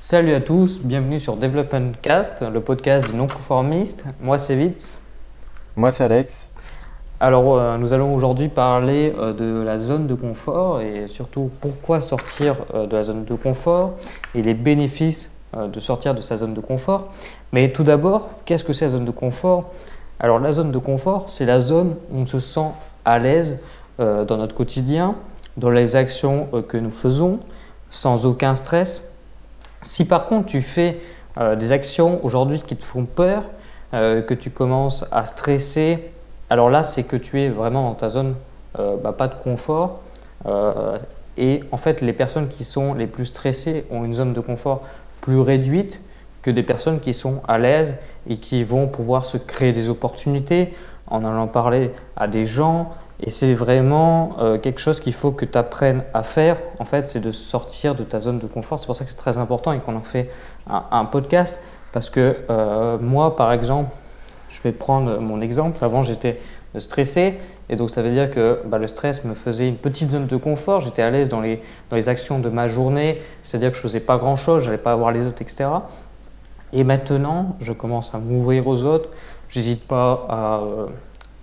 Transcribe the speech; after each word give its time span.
Salut 0.00 0.32
à 0.34 0.40
tous, 0.40 0.78
bienvenue 0.84 1.18
sur 1.18 1.36
Development 1.36 1.90
Cast, 2.00 2.42
le 2.42 2.60
podcast 2.60 3.10
du 3.10 3.16
non-conformiste. 3.16 4.04
Moi 4.20 4.38
c'est 4.38 4.54
Vitz. 4.54 5.00
Moi 5.74 5.90
c'est 5.90 6.04
Alex. 6.04 6.52
Alors 7.18 7.58
euh, 7.58 7.76
nous 7.78 7.94
allons 7.94 8.14
aujourd'hui 8.14 8.46
parler 8.46 9.12
euh, 9.18 9.32
de 9.32 9.60
la 9.60 9.80
zone 9.80 10.06
de 10.06 10.14
confort 10.14 10.80
et 10.80 11.08
surtout 11.08 11.50
pourquoi 11.60 12.00
sortir 12.00 12.54
euh, 12.74 12.86
de 12.86 12.94
la 12.94 13.02
zone 13.02 13.24
de 13.24 13.34
confort 13.34 13.94
et 14.36 14.42
les 14.42 14.54
bénéfices 14.54 15.32
de 15.52 15.80
sortir 15.80 16.14
de 16.14 16.20
sa 16.20 16.36
zone 16.36 16.54
de 16.54 16.60
confort. 16.60 17.08
Mais 17.52 17.72
tout 17.72 17.82
d'abord, 17.82 18.28
qu'est-ce 18.44 18.62
que 18.62 18.72
c'est 18.72 18.84
la 18.84 18.92
zone 18.92 19.04
de 19.04 19.10
confort? 19.10 19.64
Alors 20.20 20.38
la 20.38 20.52
zone 20.52 20.70
de 20.70 20.78
confort, 20.78 21.24
c'est 21.26 21.44
la 21.44 21.58
zone 21.58 21.96
où 22.12 22.20
on 22.20 22.26
se 22.26 22.38
sent 22.38 22.70
à 23.04 23.18
l'aise 23.18 23.60
dans 23.98 24.36
notre 24.36 24.54
quotidien, 24.54 25.16
dans 25.56 25.70
les 25.70 25.96
actions 25.96 26.46
que 26.68 26.76
nous 26.76 26.92
faisons, 26.92 27.40
sans 27.90 28.26
aucun 28.26 28.54
stress 28.54 29.10
si 29.82 30.04
par 30.04 30.26
contre 30.26 30.46
tu 30.46 30.62
fais 30.62 30.98
euh, 31.38 31.56
des 31.56 31.72
actions 31.72 32.24
aujourd'hui 32.24 32.62
qui 32.62 32.76
te 32.76 32.84
font 32.84 33.04
peur, 33.04 33.44
euh, 33.94 34.22
que 34.22 34.34
tu 34.34 34.50
commences 34.50 35.06
à 35.12 35.24
stresser, 35.24 36.10
alors 36.50 36.70
là 36.70 36.84
c'est 36.84 37.04
que 37.04 37.16
tu 37.16 37.40
es 37.40 37.48
vraiment 37.48 37.82
dans 37.82 37.94
ta 37.94 38.08
zone 38.08 38.34
euh, 38.78 38.96
bah, 38.96 39.12
pas 39.12 39.28
de 39.28 39.34
confort. 39.34 40.00
et 41.36 41.60
en 41.72 41.76
fait 41.76 42.00
les 42.00 42.12
personnes 42.12 42.48
qui 42.48 42.64
sont 42.64 42.94
les 42.94 43.06
plus 43.06 43.26
stressées 43.26 43.86
ont 43.90 44.04
une 44.04 44.14
zone 44.14 44.32
de 44.32 44.40
confort 44.40 44.82
plus 45.20 45.40
réduite 45.40 46.00
que 46.42 46.50
des 46.50 46.62
personnes 46.62 47.00
qui 47.00 47.14
sont 47.14 47.42
à 47.46 47.58
l'aise 47.58 47.94
et 48.28 48.36
qui 48.38 48.64
vont 48.64 48.86
pouvoir 48.86 49.26
se 49.26 49.36
créer 49.36 49.72
des 49.72 49.88
opportunités 49.88 50.72
en 51.06 51.24
allant 51.24 51.48
parler 51.48 51.90
à 52.16 52.28
des 52.28 52.46
gens, 52.46 52.90
et 53.20 53.30
c'est 53.30 53.52
vraiment 53.52 54.36
euh, 54.38 54.58
quelque 54.58 54.78
chose 54.80 55.00
qu'il 55.00 55.12
faut 55.12 55.32
que 55.32 55.44
tu 55.44 55.58
apprennes 55.58 56.04
à 56.14 56.22
faire. 56.22 56.56
En 56.78 56.84
fait, 56.84 57.08
c'est 57.08 57.20
de 57.20 57.32
sortir 57.32 57.94
de 57.94 58.04
ta 58.04 58.20
zone 58.20 58.38
de 58.38 58.46
confort. 58.46 58.78
C'est 58.78 58.86
pour 58.86 58.94
ça 58.94 59.04
que 59.04 59.10
c'est 59.10 59.16
très 59.16 59.38
important 59.38 59.72
et 59.72 59.80
qu'on 59.80 59.96
en 59.96 60.02
fait 60.02 60.30
un, 60.68 61.04
podcast. 61.04 61.60
Parce 61.92 62.10
que 62.10 62.36
euh, 62.48 62.96
moi, 63.00 63.34
par 63.34 63.52
exemple, 63.52 63.90
je 64.48 64.62
vais 64.62 64.70
prendre 64.70 65.18
mon 65.18 65.40
exemple. 65.40 65.84
Avant, 65.84 66.04
j'étais 66.04 66.38
stressé. 66.76 67.38
Et 67.68 67.74
donc, 67.74 67.90
ça 67.90 68.02
veut 68.02 68.12
dire 68.12 68.30
que 68.30 68.60
bah, 68.66 68.78
le 68.78 68.86
stress 68.86 69.24
me 69.24 69.34
faisait 69.34 69.68
une 69.68 69.78
petite 69.78 70.10
zone 70.10 70.26
de 70.26 70.36
confort. 70.36 70.78
J'étais 70.78 71.02
à 71.02 71.10
l'aise 71.10 71.28
dans 71.28 71.40
les, 71.40 71.60
dans 71.90 71.96
les 71.96 72.08
actions 72.08 72.38
de 72.38 72.48
ma 72.48 72.68
journée. 72.68 73.20
C'est-à-dire 73.42 73.70
que 73.72 73.76
je 73.76 73.82
faisais 73.82 74.00
pas 74.00 74.18
grand-chose. 74.18 74.62
Je 74.62 74.66
n'allais 74.66 74.78
pas 74.82 74.94
voir 74.94 75.10
les 75.10 75.26
autres, 75.26 75.42
etc. 75.42 75.70
Et 76.72 76.84
maintenant, 76.84 77.56
je 77.58 77.72
commence 77.72 78.14
à 78.14 78.18
m'ouvrir 78.18 78.68
aux 78.68 78.84
autres. 78.84 79.10
J'hésite 79.48 79.88
pas 79.88 80.26
à. 80.28 80.60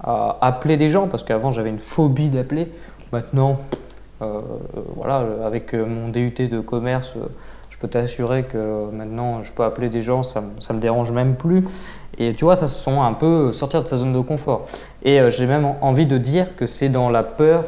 Euh, 0.04 0.08
à 0.08 0.38
appeler 0.42 0.78
des 0.78 0.90
gens, 0.90 1.08
parce 1.08 1.24
qu'avant 1.24 1.52
j'avais 1.52 1.70
une 1.70 1.80
phobie 1.80 2.30
d'appeler. 2.30 2.72
Maintenant, 3.12 3.58
euh, 4.22 4.42
voilà, 4.96 5.26
avec 5.46 5.74
mon 5.74 6.10
DUT 6.10 6.48
de 6.48 6.60
commerce, 6.60 7.14
je 7.70 7.78
peux 7.78 7.88
t'assurer 7.88 8.44
que 8.44 8.90
maintenant 8.92 9.44
je 9.44 9.52
peux 9.52 9.64
appeler 9.64 9.90
des 9.90 10.02
gens, 10.02 10.24
ça, 10.24 10.44
ça 10.60 10.74
me 10.74 10.80
dérange 10.80 11.12
même 11.12 11.36
plus. 11.36 11.64
Et 12.18 12.34
tu 12.34 12.46
vois, 12.46 12.56
ça 12.56 12.68
se 12.68 12.82
sont 12.82 13.02
un 13.02 13.14
peu 13.14 13.52
sortir 13.52 13.84
de 13.84 13.88
sa 13.88 13.98
zone 13.98 14.14
de 14.14 14.22
confort. 14.22 14.66
Et 15.04 15.20
euh, 15.20 15.30
j'ai 15.30 15.46
même 15.46 15.66
envie 15.82 16.06
de 16.06 16.18
dire 16.18 16.56
que 16.56 16.68
c'est 16.68 16.90
dans 16.90 17.10
la 17.10 17.24
peur 17.24 17.66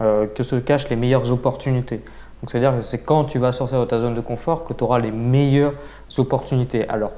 euh, 0.00 0.26
que 0.26 0.42
se 0.42 0.56
cachent 0.56 0.88
les 0.88 0.96
meilleures 0.96 1.30
opportunités. 1.30 1.98
Donc 1.98 2.50
c'est-à-dire 2.50 2.76
que 2.76 2.82
c'est 2.82 2.98
quand 2.98 3.24
tu 3.24 3.38
vas 3.38 3.52
sortir 3.52 3.80
de 3.80 3.84
ta 3.84 4.00
zone 4.00 4.14
de 4.14 4.20
confort 4.20 4.64
que 4.64 4.72
tu 4.72 4.82
auras 4.84 4.98
les 4.98 5.10
meilleures 5.10 5.74
opportunités. 6.16 6.88
Alors, 6.88 7.12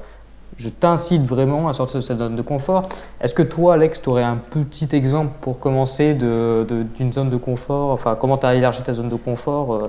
je 0.57 0.69
t'incite 0.69 1.23
vraiment 1.23 1.67
à 1.67 1.73
sortir 1.73 1.99
de 1.99 2.05
cette 2.05 2.19
zone 2.19 2.35
de 2.35 2.41
confort. 2.41 2.83
Est-ce 3.21 3.33
que 3.33 3.43
toi, 3.43 3.73
Alex, 3.73 4.01
tu 4.01 4.09
aurais 4.09 4.23
un 4.23 4.37
petit 4.37 4.87
exemple 4.93 5.33
pour 5.41 5.59
commencer 5.59 6.13
d'une 6.15 7.13
zone 7.13 7.29
de 7.29 7.37
confort? 7.37 7.91
Enfin, 7.91 8.15
comment 8.19 8.37
tu 8.37 8.45
as 8.45 8.55
élargi 8.55 8.83
ta 8.83 8.93
zone 8.93 9.09
de 9.09 9.15
confort 9.15 9.75
euh? 9.75 9.87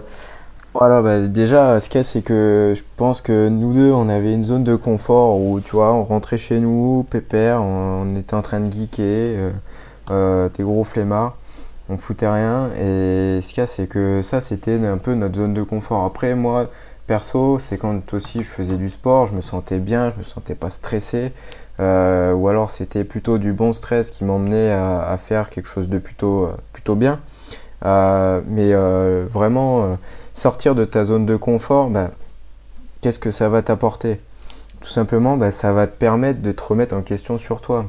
Voilà, 0.79 1.01
bah, 1.01 1.21
déjà, 1.23 1.81
ce 1.81 1.89
qu'il 1.89 1.99
y 1.99 2.01
a, 2.03 2.05
c'est 2.05 2.21
que 2.21 2.75
je 2.77 2.83
pense 2.97 3.23
que 3.23 3.49
nous 3.49 3.73
deux, 3.73 3.93
on 3.93 4.11
avait 4.11 4.35
une 4.35 4.45
zone 4.45 4.63
de 4.63 4.77
confort 4.77 5.41
où, 5.41 5.59
tu 5.61 5.71
vois, 5.71 5.95
on 5.95 6.05
rentrait 6.05 6.37
chez 6.37 6.61
nous, 6.61 7.07
pépère, 7.09 7.63
on, 7.63 8.15
était 8.15 8.35
en 8.35 8.43
train 8.43 8.61
de 8.61 8.71
geeker, 8.71 9.01
euh, 9.01 9.51
euh, 10.11 10.49
des 10.55 10.65
gros 10.65 10.85
flemmards, 10.85 11.39
on 11.89 11.97
foutait 11.97 12.29
rien. 12.29 12.69
Et 12.79 13.41
ce 13.41 13.49
qu'il 13.49 13.59
y 13.59 13.61
a, 13.63 13.67
c'est 13.67 13.87
que 13.87 14.21
ça, 14.21 14.43
c'était 14.43 14.79
un 14.85 14.99
peu 14.99 15.15
notre 15.15 15.37
zone 15.37 15.55
de 15.55 15.63
confort. 15.63 16.05
Après, 16.05 16.35
moi, 16.35 16.69
perso, 17.07 17.59
c'est 17.59 17.79
quand 17.79 18.13
aussi 18.15 18.43
je 18.43 18.49
faisais 18.49 18.77
du 18.77 18.89
sport, 18.89 19.27
je 19.27 19.35
me 19.35 19.41
sentais 19.41 19.79
bien, 19.79 20.11
je 20.11 20.19
me 20.19 20.23
sentais 20.23 20.55
pas 20.55 20.71
stressé, 20.71 21.33
euh, 21.81 22.33
ou 22.33 22.49
alors 22.49 22.71
c'était 22.71 23.05
plutôt 23.05 23.39
du 23.39 23.53
bon 23.53 23.73
stress 23.73 24.11
qui 24.11 24.25
m'emmenait 24.25 24.73
à, 24.73 25.17
faire 25.19 25.51
quelque 25.51 25.69
chose 25.69 25.89
de 25.89 25.99
plutôt, 25.99 26.47
euh, 26.47 26.57
plutôt 26.73 26.95
bien. 26.95 27.21
Euh, 27.85 28.41
mais 28.47 28.75
vraiment, 29.29 29.99
sortir 30.35 30.75
de 30.75 30.85
ta 30.85 31.05
zone 31.05 31.27
de 31.27 31.37
confort, 31.37 31.91
bah, 31.91 32.11
qu'est-ce 33.01 33.19
que 33.19 33.31
ça 33.31 33.49
va 33.49 33.63
t'apporter? 33.63 34.21
Tout 34.81 34.91
simplement, 34.91 35.37
bah, 35.37 35.51
ça 35.51 35.73
va 35.73 35.87
te 35.87 35.97
permettre 35.97 36.43
de 36.43 36.53
te 36.53 36.63
remettre 36.63 36.95
en 36.95 37.03
question 37.03 37.39
sur 37.39 37.61
toi. 37.61 37.87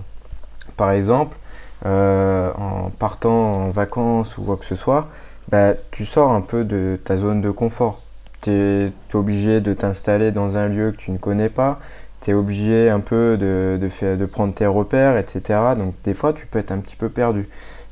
Par 0.76 0.92
exemple, 0.92 1.38
en 1.86 2.92
partant 3.00 3.66
en 3.66 3.70
vacances 3.70 4.38
ou 4.38 4.44
quoi 4.44 4.58
que 4.58 4.66
ce 4.66 4.76
soit, 4.76 5.08
bah, 5.50 5.74
tu 5.92 6.06
sors 6.06 6.32
un 6.32 6.42
peu 6.42 6.64
de 6.64 7.00
ta 7.04 7.16
zone 7.16 7.42
de 7.42 7.52
confort 7.52 8.02
tu 8.42 8.52
es, 8.52 8.92
obligé 9.14 9.62
de 9.62 9.74
t'installer 9.74 10.32
dans 10.32 10.58
un 10.58 10.68
lieu 10.68 10.92
que 10.92 10.98
tu 10.98 11.12
ne 11.12 11.18
connais 11.18 11.50
pas, 11.50 11.80
tu 12.22 12.32
es 12.32 12.34
obligé 12.34 12.90
un 12.90 13.00
peu 13.00 13.38
de, 13.38 13.78
de, 13.80 13.90
faire, 13.90 14.18
de 14.18 14.26
prendre 14.26 14.54
tes 14.54 14.66
repères, 14.66 15.18
etc. 15.18 15.60
Donc 15.78 15.96
des 16.04 16.14
fois, 16.14 16.34
tu 16.34 16.46
peux 16.48 16.60
être 16.60 16.72
un 16.72 16.80
petit 16.80 16.96
peu 16.96 17.10
perdu. 17.10 17.48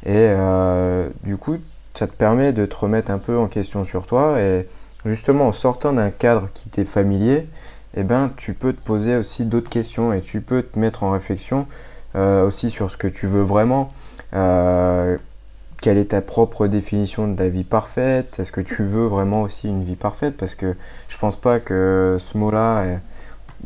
Et 0.05 0.13
euh, 0.13 1.09
du 1.23 1.37
coup, 1.37 1.57
ça 1.93 2.07
te 2.07 2.13
permet 2.13 2.53
de 2.53 2.65
te 2.65 2.75
remettre 2.75 3.11
un 3.11 3.17
peu 3.17 3.37
en 3.37 3.47
question 3.47 3.83
sur 3.83 4.05
toi. 4.05 4.39
Et 4.39 4.67
justement, 5.05 5.47
en 5.47 5.51
sortant 5.51 5.93
d'un 5.93 6.11
cadre 6.11 6.49
qui 6.53 6.69
t'est 6.69 6.85
familier, 6.85 7.47
eh 7.95 8.03
ben, 8.03 8.31
tu 8.35 8.53
peux 8.53 8.73
te 8.73 8.81
poser 8.81 9.15
aussi 9.15 9.45
d'autres 9.45 9.69
questions 9.69 10.13
et 10.13 10.21
tu 10.21 10.41
peux 10.41 10.61
te 10.61 10.77
mettre 10.77 11.03
en 11.03 11.11
réflexion 11.11 11.65
euh, 12.15 12.45
aussi 12.45 12.69
sur 12.69 12.91
ce 12.91 12.97
que 12.97 13.07
tu 13.07 13.27
veux 13.27 13.41
vraiment. 13.41 13.91
Euh, 14.33 15.17
quelle 15.85 15.99
est 15.99 16.05
ta 16.05 16.21
propre 16.21 16.65
définition 16.65 17.27
de 17.27 17.39
la 17.39 17.47
vie 17.47 17.63
parfaite? 17.63 18.39
Est-ce 18.39 18.51
que 18.51 18.59
tu 18.59 18.83
veux 18.83 19.05
vraiment 19.05 19.43
aussi 19.43 19.67
une 19.67 19.83
vie 19.83 19.95
parfaite? 19.95 20.35
Parce 20.35 20.55
que 20.55 20.75
je 21.07 21.17
pense 21.19 21.35
pas 21.35 21.59
que 21.59 22.17
ce 22.19 22.39
mot-là, 22.39 22.79
euh, 22.79 22.97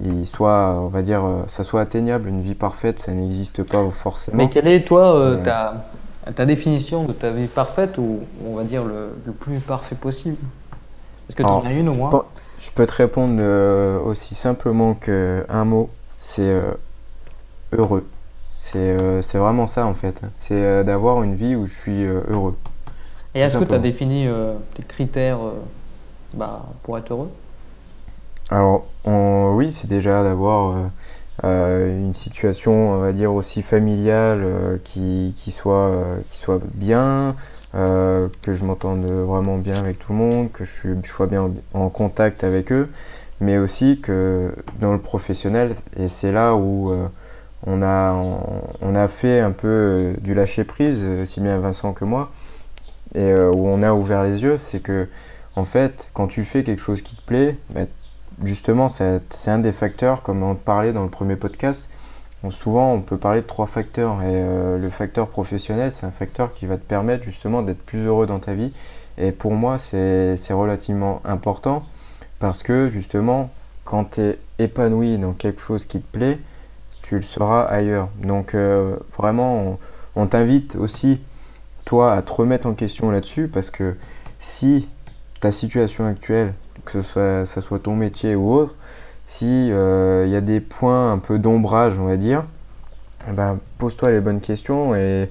il 0.03 0.25
soit, 0.25 0.81
on 0.81 0.88
va 0.88 1.02
dire, 1.02 1.24
euh, 1.24 1.44
ça 1.47 1.63
soit 1.63 1.80
atteignable. 1.80 2.28
Une 2.28 2.41
vie 2.41 2.56
parfaite, 2.56 3.00
ça 3.00 3.13
n'existe 3.13 3.63
pas 3.63 3.90
forcément. 3.91 4.35
Mais 4.35 4.50
quelle 4.50 4.68
est, 4.68 4.81
toi, 4.81 5.16
euh, 5.16 5.41
ta, 5.41 5.85
ta, 6.35 6.46
définition 6.46 7.06
de 7.06 7.13
ta 7.13 7.31
vie 7.31 7.47
parfaite 7.47 7.97
ou 7.97 8.19
on 8.46 8.53
va 8.53 8.66
dire 8.66 8.84
le, 8.84 9.31
plus 9.31 9.62
parfait 9.62 9.96
possible? 9.96 10.36
Est-ce 11.30 11.38
que 11.38 11.44
tu 11.44 11.47
en 11.47 11.66
as 11.66 11.72
une 11.72 11.88
au 11.88 11.94
moins? 11.94 12.25
Je 12.57 12.69
peux 12.72 12.86
te 12.86 12.96
répondre 12.96 13.41
aussi 14.06 14.36
simplement 14.36 14.94
qu'un 14.94 15.63
mot, 15.63 15.90
c'est 16.18 16.53
heureux. 17.72 18.06
Euh, 18.75 19.22
c'est 19.22 19.38
vraiment 19.38 19.68
ça 19.68 19.86
en 19.86 19.94
fait. 19.94 20.22
C'est 20.38 20.53
euh, 20.53 20.84
d'avoir 20.84 21.24
une 21.24 21.36
vie 21.36 21.56
où 21.56 21.66
je 21.66 21.74
suis 21.74 22.06
euh, 22.06 22.22
heureux. 22.30 22.58
Et 23.36 23.42
est-ce 23.42 23.58
que 23.58 23.64
tu 23.64 23.74
as 23.74 23.80
défini 23.80 24.28
tes 24.74 24.84
critères 24.84 25.40
bah, 26.34 26.66
pour 26.81 26.98
être 26.98 27.12
heureux? 27.12 27.30
Alors 28.50 28.86
oui, 29.06 29.72
c'est 29.72 29.88
déjà 29.88 30.24
d'avoir 30.24 30.90
une 31.44 32.14
situation, 32.16 32.94
on 32.94 33.00
va 33.02 33.12
dire, 33.12 33.31
aussi 33.31 33.62
familiale 33.62 34.80
qui, 34.84 35.36
qui, 35.38 35.52
soit, 35.52 35.92
qui 36.25 36.38
soit 36.38 36.59
bien, 36.74 37.36
que 37.74 38.53
je 38.53 38.66
m'entende 38.66 39.06
vraiment 39.06 39.59
bien 39.59 39.75
avec 39.75 40.00
tout 40.00 40.12
le 40.12 40.18
monde, 40.18 40.52
que 40.52 40.64
je, 40.66 40.96
je 41.03 41.08
sois 41.08 41.28
bien 41.28 41.52
en 41.75 41.90
contact 41.90 42.44
avec 42.44 42.72
eux, 42.72 42.90
mais 43.40 43.59
aussi 43.59 44.00
que 44.02 44.56
dans 44.80 44.92
le 44.92 45.00
professionnel, 45.00 45.74
et 45.98 46.08
c'est 46.08 46.31
là 46.31 46.56
où 46.56 46.92
on 47.66 47.81
a, 47.81 48.14
on, 48.81 48.96
a 48.96 49.08
fait 49.08 49.40
un 49.40 49.52
peu 49.52 49.68
euh, 49.68 50.14
du 50.22 50.34
lâcher 50.34 50.64
prise, 50.64 51.02
euh, 51.03 51.25
si 51.25 51.42
bien 51.42 51.58
Vincent 51.58 51.94
que 51.94 52.06
moi, 52.06 52.31
et 53.16 53.24
euh, 53.24 53.52
où 53.52 53.68
on 53.68 53.81
a 53.81 53.94
ouvert 53.94 54.24
les 54.24 54.44
yeux, 54.44 54.58
c'est 54.58 54.80
que 54.80 55.08
en 55.56 55.66
fait, 55.66 56.09
quand 56.14 56.28
tu 56.28 56.46
fais 56.46 56.64
quelque 56.64 56.81
chose 56.81 57.02
qui 57.02 57.16
te 57.16 57.22
plaît, 57.22 57.58
bah, 57.72 57.81
justement, 58.44 58.88
c'est 58.88 59.22
un 59.48 59.60
des 59.60 59.72
facteurs, 59.72 60.22
comme 60.22 60.44
on 60.44 60.56
parlait 60.56 60.94
dans 60.94 61.04
le 61.04 61.10
premier 61.10 61.36
podcast. 61.36 61.89
souvent, 62.50 62.94
on 62.94 63.01
peut 63.01 63.18
parler 63.18 63.42
de 63.42 63.48
trois 63.48 63.68
facteurs, 63.68 64.22
et 64.22 64.42
le 64.80 64.89
facteur 64.89 65.28
professionnel, 65.28 65.92
c'est 65.92 66.06
un 66.06 66.12
facteur 66.12 66.54
qui 66.54 66.66
va 66.66 66.78
te 66.78 66.83
permettre 66.83 67.24
justement 67.25 67.62
d'être 67.62 67.83
plus 67.83 68.06
heureux 68.06 68.28
dans 68.28 68.39
ta 68.39 68.54
vie. 68.54 68.72
Et 69.18 69.33
pour 69.33 69.54
moi, 69.54 69.78
c'est 69.80 70.38
relativement 70.51 71.22
important 71.25 71.83
parce 72.38 72.63
que 72.63 72.89
justement, 72.89 73.50
quand 73.83 74.12
tu 74.12 74.22
es 74.22 74.39
épanoui 74.60 75.18
dans 75.18 75.33
quelque 75.33 75.62
chose 75.62 75.86
qui 75.86 76.00
te 76.00 76.18
plaît, 76.18 76.39
tu 77.09 77.15
le 77.15 77.21
seras 77.23 77.63
ailleurs. 77.63 78.09
Donc 78.21 78.53
euh, 78.53 78.95
vraiment, 79.17 79.79
on, 80.15 80.27
t'invite 80.27 80.75
aussi, 80.75 81.19
toi, 81.83 82.13
à 82.13 82.21
te 82.21 82.31
remettre 82.31 82.67
en 82.67 82.75
question 82.75 83.09
là-dessus, 83.09 83.47
parce 83.47 83.71
que 83.71 83.95
si 84.38 84.88
ta 85.39 85.50
situation 85.50 86.06
actuelle, 86.06 86.53
que 86.85 86.91
ce 86.91 87.01
soit, 87.01 87.47
ça 87.47 87.61
soit 87.61 87.79
ton 87.79 87.95
métier 87.95 88.35
ou 88.35 88.53
autre, 88.53 88.75
si 89.25 89.71
euh, 89.71 90.23
il 90.27 90.31
y 90.31 90.35
a 90.35 90.41
des 90.41 90.59
points 90.59 91.11
un 91.11 91.17
peu 91.17 91.39
d'ombrage, 91.39 91.97
on 91.97 92.06
va 92.06 92.15
dire, 92.15 92.45
eh 93.27 93.31
ben, 93.31 93.59
pose-toi 93.79 94.11
les 94.11 94.21
bonnes 94.21 94.41
questions 94.41 94.95
et, 94.95 95.29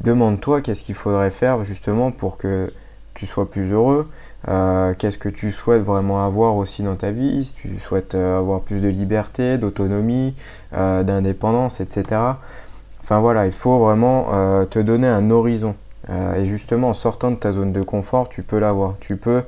demande-toi 0.00 0.60
qu'est-ce 0.60 0.84
qu'il 0.84 0.94
faudrait 0.94 1.32
faire 1.32 1.64
justement 1.64 2.12
pour 2.12 2.36
que 2.36 2.72
tu 3.14 3.26
sois 3.26 3.50
plus 3.50 3.72
heureux. 3.72 4.08
Qu'est-ce 4.46 5.18
que 5.18 5.28
tu 5.28 5.52
souhaites 5.52 5.82
vraiment 5.82 6.24
avoir 6.24 6.56
aussi 6.56 6.82
dans 6.82 6.96
ta 6.96 7.10
vie, 7.10 7.44
si 7.44 7.54
tu 7.54 7.78
souhaites 7.78 8.14
avoir 8.14 8.60
plus 8.60 8.80
de 8.80 8.88
liberté, 8.88 9.58
d'autonomie, 9.58 10.34
d'indépendance, 10.72 11.80
etc. 11.80 12.20
Enfin 13.02 13.20
voilà, 13.20 13.46
il 13.46 13.52
faut 13.52 13.78
vraiment 13.78 14.26
te 14.66 14.78
donner 14.78 15.08
un 15.08 15.30
horizon. 15.30 15.74
et 16.08 16.46
justement, 16.46 16.90
en 16.90 16.94
sortant 16.94 17.30
de 17.30 17.36
ta 17.36 17.52
zone 17.52 17.72
de 17.72 17.82
confort, 17.82 18.28
tu 18.28 18.42
peux 18.42 18.58
l'avoir. 18.58 18.94
Tu 19.00 19.16
peux, 19.16 19.42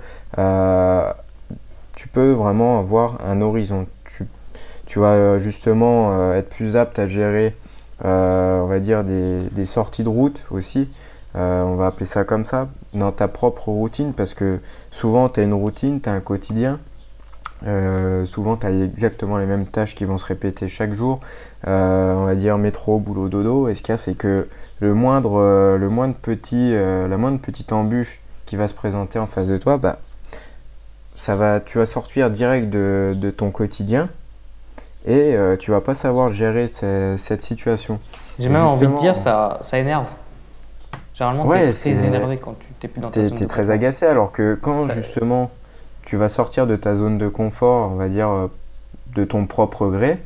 tu 1.97 2.09
peux 2.09 2.33
vraiment 2.33 2.79
avoir 2.79 3.25
un 3.25 3.41
horizon. 3.41 3.87
Tu, 4.87 4.99
vas 4.99 5.39
justement 5.39 6.35
être 6.35 6.49
plus 6.49 6.77
apte 6.77 6.99
à 6.99 7.07
gérer 7.07 7.55
euh, 8.05 8.61
on 8.61 8.67
va 8.67 8.81
dire 8.81 9.05
des, 9.05 9.65
sorties 9.65 10.03
de 10.03 10.09
route 10.09 10.45
aussi, 10.51 10.89
euh, 11.37 11.63
on 11.63 11.77
va 11.77 11.87
appeler 11.87 12.07
ça 12.07 12.25
comme 12.25 12.45
ça, 12.45 12.69
dans 12.95 13.13
ta 13.13 13.29
propre 13.29 13.69
routine, 13.69 14.13
parce 14.13 14.35
que 14.35 14.61
souvent 14.91 15.29
tu 15.29 15.41
as 15.41 15.43
une 15.43 15.55
routine, 15.55 16.01
tu 16.01 16.09
as 16.09 16.13
un 16.13 16.21
quotidien, 16.21 16.81
euh, 17.67 18.25
souvent 18.25 18.57
tu 18.57 18.67
as 18.67 18.71
exactement 18.71 19.39
les 19.39 19.47
mêmes 19.47 19.67
tâches 19.67 19.95
qui 19.95 20.05
vont 20.05 20.19
se 20.19 20.27
répéter 20.27 20.69
chaque 20.69 20.93
jour, 20.93 21.21
on 21.67 22.25
va 22.25 22.35
dire 22.35 22.59
métro, 22.59 22.99
boulot, 22.99 23.29
dodo, 23.29 23.69
et 23.69 23.75
ce 23.75 23.83
qu'il 23.83 23.93
y 23.93 23.95
a 23.95 23.99
c'est 23.99 24.15
que 24.15 24.49
le 24.81 24.95
moindre, 24.95 25.77
le 25.77 25.89
moindre 25.89 26.15
petit, 26.15 26.73
la 26.73 27.17
moindre 27.17 27.41
petite 27.41 27.73
embûche 27.73 28.21
qui 28.47 28.57
va 28.57 28.67
se 28.67 28.75
présenter 28.75 29.19
en 29.19 29.27
face 29.27 29.49
de 29.49 29.59
toi, 29.59 29.79
bah, 29.79 29.99
ça 31.15 31.37
va, 31.37 31.61
tu 31.61 31.79
vas 31.79 31.87
sortir 31.87 32.31
direct 32.31 32.71
de 32.71 33.31
ton 33.31 33.51
quotidien 33.51 34.09
et 35.07 35.35
euh, 35.35 35.57
tu 35.57 35.71
vas 35.71 35.81
pas 35.81 35.95
savoir 35.95 36.33
gérer 36.33 36.67
cette 36.67 37.41
situation. 37.41 38.01
J'ai 38.39 38.49
même 38.49 38.65
envie 38.65 38.87
de 38.87 38.97
dire 38.97 39.17
ça, 39.17 39.59
ça 39.63 39.79
énerve. 39.79 40.07
Généralement, 41.21 41.51
tu 41.51 41.59
es 41.59 41.73
très 41.73 42.07
énervé 42.07 42.39
quand 42.39 42.55
tu 42.59 42.69
n'es 42.83 42.89
plus 42.89 43.01
dans 43.03 43.11
ta 43.11 43.21
zone. 43.21 43.35
Tu 43.35 43.45
es 43.45 43.47
très 43.47 43.71
agacé 43.71 44.07
alors 44.07 44.33
que 44.33 44.55
quand 44.55 44.89
justement 44.89 45.51
tu 46.03 46.17
vas 46.17 46.29
sortir 46.29 46.67
de 46.67 46.77
ta 46.77 46.95
zone 46.95 47.19
de 47.19 47.29
confort, 47.29 47.93
on 47.93 47.97
va 47.97 48.09
dire 48.09 48.31
euh, 48.31 48.47
de 49.15 49.25
ton 49.25 49.47
propre 49.47 49.89
gré, 49.89 50.19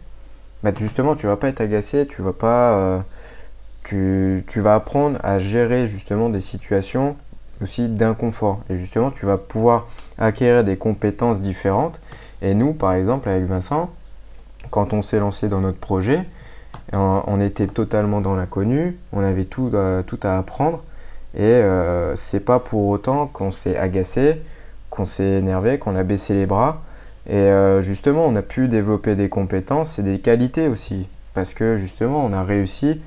bah 0.63 0.71
justement 0.77 1.17
tu 1.17 1.27
vas 1.27 1.37
pas 1.37 1.49
être 1.49 1.61
agacé, 1.61 2.07
tu 2.07 2.23
vas 2.23 2.33
pas. 2.33 2.75
Euh, 2.75 2.99
tu, 3.83 4.45
tu, 4.47 4.61
vas 4.61 4.77
apprendre 4.77 5.19
à 5.25 5.39
gérer 5.39 5.89
justement 5.89 6.31
des 6.31 6.41
situations 6.41 7.17
aussi 7.61 7.89
d'inconfort. 7.89 8.61
Et 8.71 8.77
justement, 8.77 9.11
tu 9.11 9.27
vas 9.27 9.37
pouvoir 9.37 9.87
acquérir 10.17 10.65
des 10.65 10.79
compétences 10.79 11.43
différentes. 11.43 12.01
Et 12.41 12.55
nous, 12.55 12.73
par 12.73 12.95
exemple, 12.95 13.29
avec 13.29 13.45
Vincent, 13.45 13.91
quand 14.71 14.95
on 14.95 15.03
s'est 15.03 15.19
lancé 15.19 15.49
dans 15.49 15.61
notre 15.61 15.77
projet, 15.77 16.25
on, 16.95 17.41
était 17.41 17.67
totalement 17.67 18.21
dans 18.21 18.35
l'inconnu, 18.35 18.99
on 19.13 19.23
avait 19.23 19.45
tout, 19.45 19.71
euh, 19.75 20.03
à 20.23 20.39
apprendre. 20.39 20.83
Et 21.35 21.43
euh, 21.43 22.15
c'est 22.17 22.41
pas 22.41 22.61
pour 22.61 22.89
autant 22.89 23.27
qu'on 23.27 23.51
s'est 23.51 23.77
agacé, 23.77 24.41
qu'on 24.91 25.05
s'est 25.05 25.39
énervé, 25.39 25.79
qu'on 25.79 25.97
a 25.97 26.03
baissé 26.03 26.35
les 26.35 26.47
bras. 26.47 26.83
Et 27.29 27.35
euh, 27.35 27.81
justement, 27.81 28.27
on 28.27 28.37
a 28.37 28.43
pu 28.43 28.69
développer 28.69 29.15
des 29.15 29.29
compétences 29.29 29.99
et 29.99 30.03
des 30.03 30.21
qualités 30.21 30.69
aussi. 30.69 31.09
Parce 31.33 31.55
que 31.55 31.77
justement, 31.77 32.25
on 32.25 32.33
a 32.33 32.45
réussi 32.45 33.01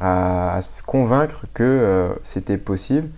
à, 0.00 0.58
se 0.60 0.82
convaincre 0.82 1.46
que 1.52 2.08
c'était 2.22 2.58
possible, 2.58 3.08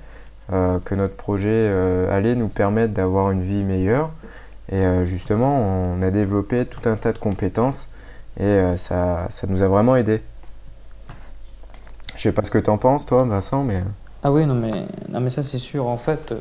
que 0.51 0.95
notre 0.95 1.15
projet 1.15 1.71
allait 2.11 2.35
nous 2.35 2.49
permettre 2.49 2.95
d'avoir 2.95 3.31
une 3.31 3.43
vie 3.43 3.63
meilleure. 3.63 4.11
Et 4.73 5.05
justement, 5.05 5.59
on 5.61 6.01
a 6.01 6.11
développé 6.11 6.65
tout 6.65 6.89
un 6.89 6.97
tas 6.97 7.13
de 7.13 7.19
compétences 7.19 7.89
et 8.39 8.43
euh, 8.43 8.77
ça, 8.77 9.27
ça 9.31 9.47
nous 9.47 9.63
a 9.63 9.69
vraiment 9.69 9.97
aidé. 9.97 10.23
Je 12.17 12.23
sais 12.23 12.33
pas 12.33 12.43
ce 12.43 12.51
que 12.51 12.59
tu 12.59 12.71
en 12.71 12.79
penses, 12.79 13.07
toi, 13.07 13.25
Vincent, 13.25 13.65
mais. 13.65 13.83
Ah 14.23 14.33
oui, 14.33 14.47
non, 14.47 14.55
mais, 14.55 14.87
non, 15.09 15.21
mais 15.21 15.31
ça, 15.31 15.43
c'est 15.43 15.59
sûr. 15.59 15.87
En 15.87 15.97
fait, 15.97 16.33
euh, 16.33 16.41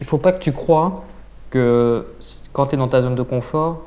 il 0.00 0.06
faut 0.06 0.18
pas 0.18 0.32
que 0.32 0.40
tu 0.40 0.52
crois 0.52 1.04
que 1.50 2.06
quand 2.52 2.66
tu 2.66 2.74
es 2.74 2.78
dans 2.78 2.88
ta 2.88 3.00
zone 3.00 3.14
de 3.14 3.22
confort, 3.22 3.82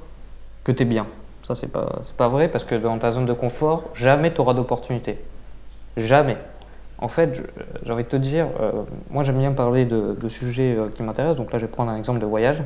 que 0.64 0.72
tu 0.72 0.84
es 0.84 0.86
bien. 0.86 1.08
Ça, 1.44 1.56
c'est 1.56 1.72
pas, 1.72 2.02
pas 2.18 2.28
vrai 2.28 2.50
parce 2.50 2.64
que 2.64 2.76
dans 2.76 2.98
ta 2.98 3.12
zone 3.12 3.26
de 3.26 3.34
confort, 3.34 3.84
jamais 3.94 4.34
tu 4.34 4.42
auras 4.42 4.54
d'opportunité. 4.54 5.20
Jamais. 5.98 6.38
En 6.98 7.08
fait, 7.08 7.42
j'ai 7.84 7.92
envie 7.92 8.04
de 8.04 8.10
te 8.10 8.16
dire, 8.16 8.48
euh, 8.60 8.72
moi 9.10 9.24
j'aime 9.24 9.40
bien 9.40 9.52
parler 9.52 9.86
de, 9.86 10.16
de 10.20 10.28
sujets 10.28 10.78
qui 10.96 11.02
m'intéressent. 11.02 11.38
Donc 11.38 11.52
là, 11.52 11.58
je 11.58 11.66
vais 11.66 11.72
prendre 11.72 11.92
un 11.92 11.98
exemple 11.98 12.20
de 12.20 12.26
voyage. 12.26 12.64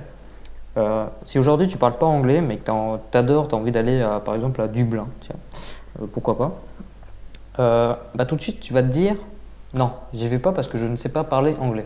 Euh, 0.77 1.05
si 1.23 1.39
aujourd'hui 1.39 1.67
tu 1.67 1.77
parles 1.77 1.97
pas 1.97 2.05
anglais, 2.05 2.41
mais 2.41 2.57
que 2.57 2.63
tu 3.11 3.17
adores, 3.17 3.47
tu 3.47 3.55
as 3.55 3.57
envie 3.57 3.71
d'aller 3.71 4.05
par 4.25 4.35
exemple 4.35 4.61
à 4.61 4.67
Dublin, 4.67 5.07
tiens, 5.21 5.35
euh, 6.01 6.05
pourquoi 6.11 6.37
pas, 6.37 6.61
euh, 7.59 7.95
bah, 8.13 8.25
tout 8.25 8.35
de 8.35 8.41
suite 8.41 8.59
tu 8.59 8.73
vas 8.73 8.83
te 8.83 8.87
dire 8.87 9.15
non, 9.73 9.91
j'y 10.13 10.27
vais 10.27 10.39
pas 10.39 10.51
parce 10.51 10.67
que 10.67 10.77
je 10.77 10.85
ne 10.85 10.95
sais 10.95 11.11
pas 11.11 11.23
parler 11.23 11.55
anglais. 11.59 11.85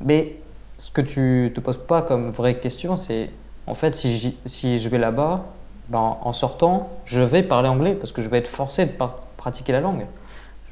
Mais 0.00 0.36
ce 0.78 0.90
que 0.90 1.00
tu 1.00 1.52
te 1.54 1.60
poses 1.60 1.78
pas 1.78 2.02
comme 2.02 2.30
vraie 2.30 2.58
question, 2.58 2.96
c'est 2.96 3.30
en 3.66 3.74
fait 3.74 3.94
si, 3.94 4.36
si 4.44 4.78
je 4.78 4.88
vais 4.88 4.98
là-bas, 4.98 5.44
ben, 5.88 6.16
en 6.20 6.32
sortant, 6.32 6.90
je 7.04 7.22
vais 7.22 7.42
parler 7.42 7.68
anglais 7.68 7.94
parce 7.94 8.12
que 8.12 8.22
je 8.22 8.28
vais 8.28 8.38
être 8.38 8.48
forcé 8.48 8.86
de 8.86 8.92
pratiquer 9.36 9.72
la 9.72 9.80
langue 9.80 10.06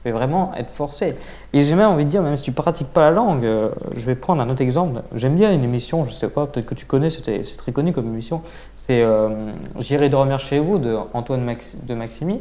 vais 0.04 0.10
vraiment 0.10 0.52
être 0.54 0.70
forcé. 0.70 1.14
Et 1.52 1.60
j'ai 1.60 1.74
même 1.74 1.88
envie 1.88 2.04
de 2.04 2.10
dire, 2.10 2.22
même 2.22 2.36
si 2.36 2.44
tu 2.44 2.52
pratiques 2.52 2.88
pas 2.88 3.02
la 3.02 3.10
langue, 3.10 3.44
euh, 3.44 3.70
je 3.94 4.06
vais 4.06 4.14
prendre 4.14 4.42
un 4.42 4.48
autre 4.48 4.62
exemple. 4.62 5.02
J'aime 5.14 5.36
bien 5.36 5.52
une 5.52 5.64
émission, 5.64 6.04
je 6.04 6.10
sais 6.10 6.28
pas, 6.28 6.46
peut-être 6.46 6.66
que 6.66 6.74
tu 6.74 6.86
connais, 6.86 7.10
c'est 7.10 7.56
très 7.56 7.72
connu 7.72 7.92
comme 7.92 8.06
émission. 8.06 8.42
C'est 8.76 9.02
euh, 9.02 9.52
J'irai 9.78 10.08
dormir 10.08 10.38
chez 10.38 10.58
vous 10.58 10.78
de 10.78 10.96
Antoine 11.12 11.46
de 11.84 11.94
Maximi. 11.94 12.40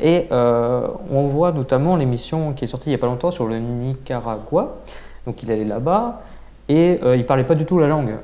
Et 0.00 0.28
euh, 0.30 0.86
on 1.10 1.26
voit 1.26 1.50
notamment 1.52 1.96
l'émission 1.96 2.52
qui 2.52 2.64
est 2.64 2.68
sortie 2.68 2.90
il 2.90 2.92
y 2.92 2.94
a 2.94 2.98
pas 2.98 3.08
longtemps 3.08 3.32
sur 3.32 3.46
le 3.46 3.58
Nicaragua. 3.58 4.76
Donc 5.26 5.42
il 5.42 5.50
allait 5.50 5.64
là-bas 5.64 6.22
et 6.68 7.00
il 7.02 7.26
parlait 7.26 7.44
pas 7.44 7.54
du 7.54 7.64
tout 7.64 7.78
la 7.78 7.88
langue 7.88 8.16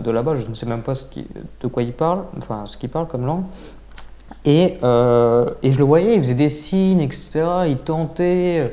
de 0.00 0.10
là-bas. 0.10 0.36
Je 0.36 0.48
ne 0.48 0.54
sais 0.54 0.66
même 0.66 0.82
pas 0.82 0.94
de 1.60 1.66
quoi 1.66 1.82
il 1.82 1.92
parle, 1.92 2.24
enfin 2.38 2.64
ce 2.64 2.76
qu'il 2.78 2.88
parle 2.88 3.08
comme 3.08 3.26
langue. 3.26 3.44
Et, 4.44 4.78
euh, 4.82 5.50
et, 5.62 5.72
je 5.72 5.78
le 5.78 5.84
voyais, 5.84 6.14
il 6.14 6.20
faisait 6.22 6.34
des 6.34 6.48
signes, 6.48 7.00
etc. 7.00 7.30
Il 7.66 7.78
tentait, 7.78 8.72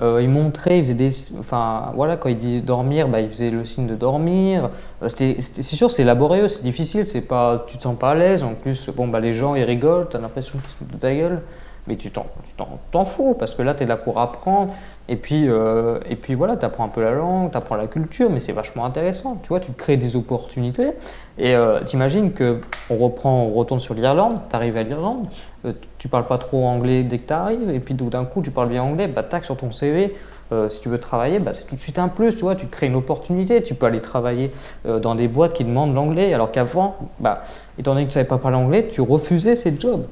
euh, 0.00 0.20
il 0.22 0.28
montrait, 0.28 0.78
il 0.78 0.84
faisait 0.84 0.94
des. 0.94 1.10
Enfin, 1.38 1.92
voilà, 1.94 2.16
quand 2.16 2.28
il 2.28 2.36
dit 2.36 2.62
dormir, 2.62 3.08
bah, 3.08 3.20
il 3.20 3.30
faisait 3.30 3.50
le 3.50 3.64
signe 3.64 3.86
de 3.86 3.94
dormir. 3.94 4.70
Euh, 5.02 5.08
c'est 5.08 5.62
sûr, 5.62 5.90
c'est 5.90 6.04
laborieux, 6.04 6.48
c'est 6.48 6.62
difficile, 6.62 7.06
c'est 7.06 7.22
pas, 7.22 7.64
tu 7.66 7.78
te 7.78 7.82
sens 7.82 7.98
pas 7.98 8.10
à 8.10 8.14
l'aise. 8.14 8.42
En 8.42 8.54
plus, 8.54 8.90
bon, 8.90 9.08
bah, 9.08 9.20
les 9.20 9.32
gens, 9.32 9.54
ils 9.54 9.64
rigolent, 9.64 10.08
tu 10.10 10.16
as 10.16 10.20
l'impression 10.20 10.58
qu'ils 10.58 10.70
se 10.70 10.76
foutent 10.76 10.92
de 10.92 10.98
ta 10.98 11.14
gueule 11.14 11.42
mais 11.86 11.96
tu 11.96 12.10
t'en 12.10 13.04
fous 13.04 13.34
parce 13.38 13.54
que 13.54 13.62
là, 13.62 13.74
tu 13.74 13.82
es 13.82 13.86
là 13.86 13.96
pour 13.96 14.18
apprendre. 14.18 14.72
Et 15.08 15.16
puis, 15.16 15.48
euh, 15.48 15.98
et 16.08 16.16
puis 16.16 16.34
voilà, 16.34 16.56
tu 16.56 16.64
apprends 16.64 16.84
un 16.84 16.88
peu 16.88 17.02
la 17.02 17.12
langue, 17.12 17.50
tu 17.50 17.58
apprends 17.58 17.76
la 17.76 17.86
culture, 17.86 18.30
mais 18.30 18.40
c'est 18.40 18.52
vachement 18.52 18.86
intéressant. 18.86 19.38
Tu 19.42 19.48
vois, 19.48 19.60
tu 19.60 19.72
crées 19.72 19.98
des 19.98 20.16
opportunités. 20.16 20.92
Et 21.36 21.54
euh, 21.54 21.82
t'imagines 21.84 22.32
que 22.32 22.60
on 22.90 22.96
reprend, 22.96 23.42
on 23.42 23.52
retourne 23.52 23.80
sur 23.80 23.94
l'Irlande, 23.94 24.40
tu 24.48 24.56
arrives 24.56 24.76
à 24.76 24.82
l'Irlande, 24.82 25.26
euh, 25.66 25.72
tu 25.98 26.08
parles 26.08 26.26
pas 26.26 26.38
trop 26.38 26.64
anglais 26.64 27.02
dès 27.02 27.18
que 27.18 27.26
tu 27.26 27.32
arrives, 27.32 27.70
et 27.70 27.80
puis 27.80 27.94
d'un 27.94 28.24
coup, 28.24 28.40
tu 28.40 28.50
parles 28.50 28.68
bien 28.68 28.82
anglais, 28.82 29.08
bah 29.08 29.22
tac, 29.22 29.44
sur 29.44 29.56
ton 29.56 29.72
CV. 29.72 30.14
Euh, 30.52 30.68
si 30.68 30.80
tu 30.80 30.88
veux 30.88 30.98
travailler, 30.98 31.38
bah, 31.38 31.52
c'est 31.54 31.66
tout 31.66 31.74
de 31.74 31.80
suite 31.80 31.98
un 31.98 32.08
plus, 32.08 32.36
tu 32.36 32.42
vois, 32.42 32.54
tu 32.54 32.68
crées 32.68 32.86
une 32.86 32.96
opportunité, 32.96 33.62
tu 33.62 33.74
peux 33.74 33.86
aller 33.86 34.00
travailler 34.00 34.52
dans 34.84 35.14
des 35.14 35.26
boîtes 35.28 35.54
qui 35.54 35.64
demandent 35.64 35.94
l'anglais, 35.94 36.32
alors 36.34 36.52
qu'avant, 36.52 36.96
bah, 37.18 37.42
étant 37.78 37.92
donné 37.94 38.04
que 38.04 38.10
tu 38.10 38.14
savais 38.14 38.28
pas 38.28 38.38
parler 38.38 38.56
anglais, 38.56 38.88
tu 38.90 39.00
refusais 39.00 39.56
ces 39.56 39.78
jobs. 39.78 40.06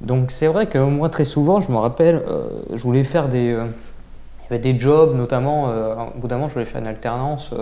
Donc 0.00 0.30
c'est 0.30 0.46
vrai 0.46 0.66
que 0.66 0.78
moi 0.78 1.08
très 1.08 1.24
souvent, 1.24 1.60
je 1.60 1.72
me 1.72 1.76
rappelle, 1.76 2.22
euh, 2.28 2.48
je 2.74 2.82
voulais 2.82 3.04
faire 3.04 3.28
des, 3.28 3.52
euh, 3.52 3.66
il 4.50 4.60
des 4.60 4.78
jobs, 4.78 5.16
notamment, 5.16 5.68
euh, 5.68 5.94
au 6.14 6.20
bout 6.20 6.28
d'un 6.28 6.36
moment, 6.36 6.48
je 6.48 6.54
voulais 6.54 6.66
faire 6.66 6.80
une 6.80 6.86
alternance 6.86 7.54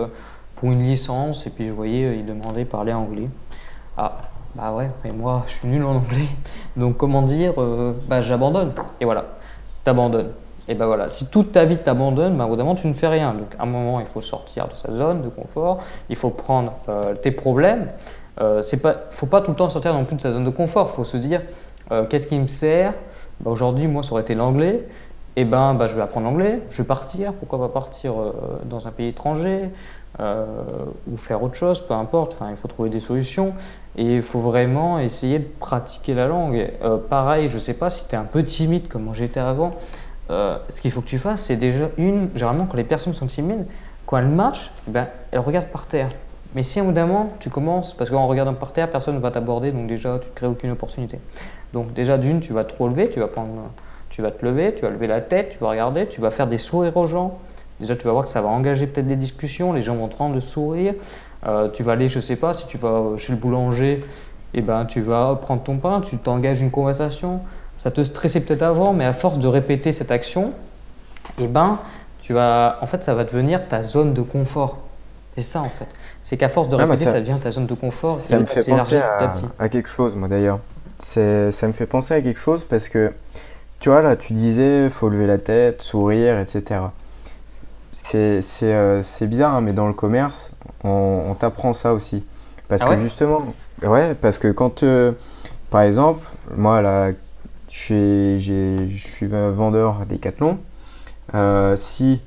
pour 0.55 0.71
une 0.71 0.83
licence, 0.83 1.47
et 1.47 1.49
puis 1.49 1.67
je 1.67 1.73
voyais, 1.73 2.17
ils 2.17 2.25
demandaient 2.25 2.65
parler 2.65 2.93
anglais. 2.93 3.29
Ah, 3.97 4.17
bah 4.53 4.73
ouais, 4.73 4.91
mais 5.03 5.11
moi, 5.11 5.43
je 5.47 5.53
suis 5.53 5.67
nul 5.67 5.83
en 5.83 5.95
anglais. 5.95 6.27
Donc 6.75 6.97
comment 6.97 7.21
dire, 7.21 7.53
bah 8.07 8.21
j'abandonne. 8.21 8.73
Et 8.99 9.05
voilà, 9.05 9.25
t'abandonnes. 9.83 10.31
Et 10.67 10.75
bah 10.75 10.87
voilà, 10.87 11.07
si 11.07 11.29
toute 11.29 11.51
ta 11.51 11.63
vie 11.63 11.77
t'abandonne, 11.77 12.37
bah, 12.37 12.45
au 12.45 12.49
bout 12.49 12.55
d'un 12.55 12.63
moment, 12.63 12.75
tu 12.75 12.87
ne 12.87 12.93
fais 12.93 13.07
rien. 13.07 13.33
Donc 13.33 13.55
à 13.57 13.63
un 13.63 13.65
moment, 13.65 13.99
il 14.01 14.07
faut 14.07 14.21
sortir 14.21 14.67
de 14.67 14.75
sa 14.75 14.91
zone 14.91 15.21
de 15.21 15.29
confort, 15.29 15.79
il 16.09 16.15
faut 16.15 16.31
prendre 16.31 16.73
tes 17.21 17.31
problèmes. 17.31 17.87
c'est 18.61 18.81
pas, 18.81 18.95
faut 19.11 19.27
pas 19.27 19.41
tout 19.41 19.51
le 19.51 19.57
temps 19.57 19.69
sortir 19.69 19.93
non 19.93 20.05
plus 20.05 20.15
de 20.17 20.21
sa 20.21 20.31
zone 20.31 20.43
de 20.43 20.49
confort. 20.49 20.89
Il 20.91 20.95
faut 20.95 21.03
se 21.03 21.17
dire, 21.17 21.41
euh, 21.91 22.05
qu'est-ce 22.05 22.27
qui 22.27 22.39
me 22.39 22.47
sert? 22.47 22.93
Bah, 23.41 23.51
Aujourd'hui, 23.51 23.87
moi, 23.87 24.03
ça 24.03 24.13
aurait 24.13 24.21
été 24.21 24.35
l'anglais. 24.35 24.87
Eh 25.35 25.43
ben, 25.43 25.73
bah, 25.73 25.87
je 25.87 25.95
vais 25.95 26.01
apprendre 26.01 26.27
l'anglais, 26.27 26.61
je 26.69 26.81
vais 26.81 26.87
partir, 26.87 27.33
pourquoi 27.33 27.59
pas 27.59 27.67
partir 27.67 28.13
euh, 28.17 28.31
dans 28.63 28.87
un 28.87 28.91
pays 28.91 29.09
étranger 29.09 29.69
euh, 30.21 30.45
ou 31.11 31.17
faire 31.17 31.43
autre 31.43 31.55
chose, 31.55 31.85
peu 31.85 31.93
importe, 31.93 32.35
enfin, 32.35 32.51
il 32.51 32.55
faut 32.55 32.69
trouver 32.69 32.89
des 32.89 33.01
solutions 33.01 33.53
et 33.97 34.15
il 34.15 34.21
faut 34.21 34.39
vraiment 34.39 34.97
essayer 34.97 35.39
de 35.39 35.47
pratiquer 35.59 36.13
la 36.13 36.27
langue. 36.27 36.71
pareil, 37.09 37.49
je 37.49 37.57
sais 37.57 37.73
pas 37.73 37.89
si 37.89 38.07
tu 38.07 38.15
es 38.15 38.17
un 38.17 38.23
peu 38.23 38.45
timide 38.45 38.87
comme 38.87 39.13
j'étais 39.13 39.41
avant, 39.41 39.75
ce 40.29 40.79
qu'il 40.79 40.91
faut 40.91 41.01
que 41.01 41.07
tu 41.07 41.19
fasses, 41.19 41.43
c'est 41.43 41.57
déjà 41.57 41.89
une, 41.97 42.29
généralement 42.33 42.65
quand 42.65 42.77
les 42.77 42.85
personnes 42.85 43.13
sont 43.13 43.27
timides, 43.27 43.67
quand 44.05 44.17
elles 44.17 44.27
marchent, 44.27 44.71
eh 44.87 44.91
ben, 44.91 45.09
elles 45.31 45.39
regardent 45.39 45.67
par 45.67 45.87
terre. 45.87 46.07
Mais 46.55 46.63
si 46.63 46.79
un 46.79 46.83
moment 46.83 47.33
tu 47.39 47.49
commences, 47.49 47.93
parce 47.93 48.09
qu'en 48.09 48.27
regardant 48.27 48.53
par 48.53 48.71
terre, 48.71 48.89
personne 48.89 49.15
ne 49.15 49.19
va 49.19 49.29
t'aborder, 49.29 49.73
donc 49.73 49.87
déjà 49.87 50.17
tu 50.19 50.29
ne 50.29 50.33
crées 50.33 50.47
aucune 50.47 50.71
opportunité. 50.71 51.19
Donc 51.73 51.93
déjà 51.93 52.17
d'une, 52.17 52.39
tu 52.39 52.53
vas 52.53 52.63
te 52.63 52.81
relever, 52.81 53.09
tu 53.09 53.19
vas, 53.19 53.27
prendre, 53.27 53.49
tu 54.09 54.21
vas 54.21 54.31
te 54.31 54.43
lever, 54.45 54.73
tu 54.73 54.83
vas 54.83 54.89
lever 54.89 55.07
la 55.07 55.19
tête, 55.19 55.49
tu 55.51 55.59
vas 55.59 55.69
regarder, 55.69 56.07
tu 56.07 56.21
vas 56.21 56.31
faire 56.31 56.47
des 56.47 56.57
sourires 56.57 56.95
aux 56.95 57.07
gens. 57.07 57.37
Déjà 57.81 57.97
tu 57.97 58.05
vas 58.05 58.13
voir 58.13 58.23
que 58.23 58.29
ça 58.29 58.41
va 58.41 58.47
engager 58.47 58.87
peut-être 58.87 59.07
des 59.07 59.17
discussions, 59.17 59.73
les 59.73 59.81
gens 59.81 59.97
vont 59.97 60.07
te 60.07 60.15
rendre 60.15 60.33
le 60.33 60.39
sourire. 60.39 60.93
Euh, 61.45 61.67
tu 61.67 61.83
vas 61.83 61.91
aller, 61.91 62.07
je 62.07 62.21
sais 62.21 62.37
pas, 62.37 62.53
si 62.53 62.67
tu 62.67 62.77
vas 62.77 63.17
chez 63.17 63.33
le 63.33 63.37
boulanger, 63.37 64.01
eh 64.53 64.61
ben, 64.61 64.85
tu 64.85 65.01
vas 65.01 65.35
prendre 65.35 65.61
ton 65.61 65.77
pain, 65.77 65.99
tu 65.99 66.17
t'engages 66.17 66.61
une 66.61 66.71
conversation. 66.71 67.41
Ça 67.75 67.91
te 67.91 68.01
stressait 68.01 68.39
peut-être 68.39 68.63
avant, 68.63 68.93
mais 68.93 69.03
à 69.03 69.11
force 69.11 69.39
de 69.39 69.47
répéter 69.49 69.91
cette 69.91 70.11
action, 70.11 70.53
eh 71.37 71.47
ben, 71.47 71.79
tu 72.21 72.31
vas, 72.31 72.77
en 72.81 72.85
fait, 72.85 73.03
ça 73.03 73.13
va 73.13 73.25
devenir 73.25 73.67
ta 73.67 73.83
zone 73.83 74.13
de 74.13 74.21
confort. 74.21 74.77
C'est 75.33 75.41
ça 75.41 75.61
en 75.61 75.65
fait. 75.65 75.87
C'est 76.27 76.37
qu'à 76.37 76.49
force 76.49 76.69
de 76.69 76.75
répéter, 76.75 77.05
ça, 77.05 77.21
devient 77.21 77.37
ta 77.39 77.51
zone 77.51 77.67
de 77.67 77.75
confort. 77.75 78.17
Ça 78.17 78.39
me 78.39 78.47
fait 78.47 78.67
penser 78.67 78.99
à, 79.59 79.69
quelque 79.69 79.87
chose, 79.87 80.15
moi 80.15 80.27
d'ailleurs. 80.27 80.59
Ça 80.97 81.21
me 81.67 81.71
fait 81.71 81.85
penser 81.85 82.15
à 82.15 82.21
quelque 82.21 82.39
chose 82.39 82.65
parce 82.67 82.89
que, 82.89 83.13
tu 83.79 83.89
vois, 83.89 84.01
là, 84.01 84.15
tu 84.15 84.33
disais, 84.33 84.89
faut 84.89 85.07
lever 85.09 85.27
la 85.27 85.37
tête, 85.37 85.83
sourire, 85.83 86.39
etc. 86.39 86.81
C'est 87.91 88.41
euh, 88.63 89.03
bizarre, 89.21 89.53
hein, 89.53 89.61
mais 89.61 89.73
dans 89.73 89.85
le 89.85 89.93
commerce, 89.93 90.53
on, 90.83 91.35
t'apprend 91.37 91.73
ça 91.73 91.93
aussi. 91.93 92.23
Parce 92.69 92.81
ah 92.81 92.87
que 92.87 92.95
justement, 92.95 93.45
ouais, 93.83 94.15
parce 94.15 94.39
que 94.39 94.47
quand, 94.51 94.81
euh, 94.81 95.11
par 95.69 95.81
exemple, 95.83 96.25
moi, 96.57 96.81
là, 96.81 97.11
je 97.69 98.87
suis 98.89 99.27
vendeur 99.27 100.07
Decathlon. 100.07 100.57
Euh, 101.35 101.75
si 101.75 102.19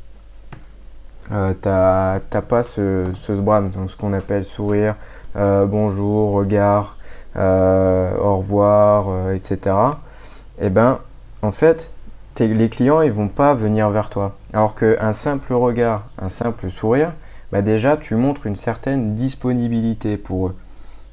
euh, 1.33 1.53
t'as 1.61 2.21
pas 2.43 2.63
ce, 2.63 3.11
ce 3.15 3.35
sbram, 3.35 3.71
donc 3.71 3.91
ce 3.91 3.97
qu'on 3.97 4.13
appelle 4.13 4.45
sourire, 4.45 4.97
euh, 5.37 5.67
bonjour, 5.67 6.33
regard, 6.33 6.97
euh, 7.37 8.17
au 8.19 8.37
revoir, 8.37 9.31
etc. 9.33 9.77
Et 10.59 10.67
eh 10.67 10.71
ben, 10.71 10.99
en 11.43 11.53
fait, 11.53 11.91
les 12.41 12.69
clients 12.69 13.03
ils 13.03 13.13
vont 13.13 13.29
pas 13.29 13.55
venir 13.55 13.91
vers 13.91 14.11
toi. 14.11 14.37
Alors 14.53 14.75
qu'un 14.75 15.13
simple 15.13 15.53
regard, 15.53 16.07
un 16.19 16.29
simple 16.29 16.71
sourire, 16.71 17.13
bah 17.53 17.63
déjà 17.63 17.97
tu 17.97 18.15
montres 18.15 18.47
une 18.47 18.57
certaine 18.57 19.15
disponibilité 19.15 20.17
pour 20.17 20.49
eux. 20.49 20.57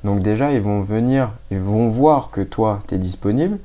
Donc 0.04 0.20
déjà 0.20 0.52
ils 0.52 0.62
vont 0.62 0.82
venir, 0.82 1.32
ils 1.52 1.60
vont 1.60 1.88
voir 1.88 2.30
que 2.30 2.42
toi 2.42 2.80
tu 2.88 2.96
es 2.96 2.98
disponible. 2.98 3.60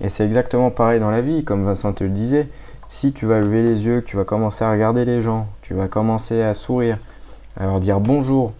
Et 0.00 0.08
c'est 0.08 0.24
exactement 0.24 0.70
pareil 0.70 1.00
dans 1.00 1.10
la 1.10 1.22
vie, 1.22 1.44
comme 1.44 1.64
Vincent 1.64 1.92
te 1.92 2.04
le 2.04 2.10
disait 2.10 2.48
si 2.88 3.12
tu 3.12 3.26
vas 3.26 3.40
lever 3.40 3.62
les 3.62 3.84
yeux, 3.84 4.00
que 4.00 4.06
tu 4.06 4.16
vas 4.16 4.24
commencer 4.24 4.64
à 4.64 4.70
regarder 4.70 5.04
les 5.04 5.22
gens, 5.22 5.48
tu 5.62 5.74
vas 5.74 5.88
commencer 5.88 6.42
à 6.42 6.54
sourire, 6.54 6.98
à 7.56 7.64
leur 7.64 7.80
dire 7.80 8.00
bonjour, 8.00 8.52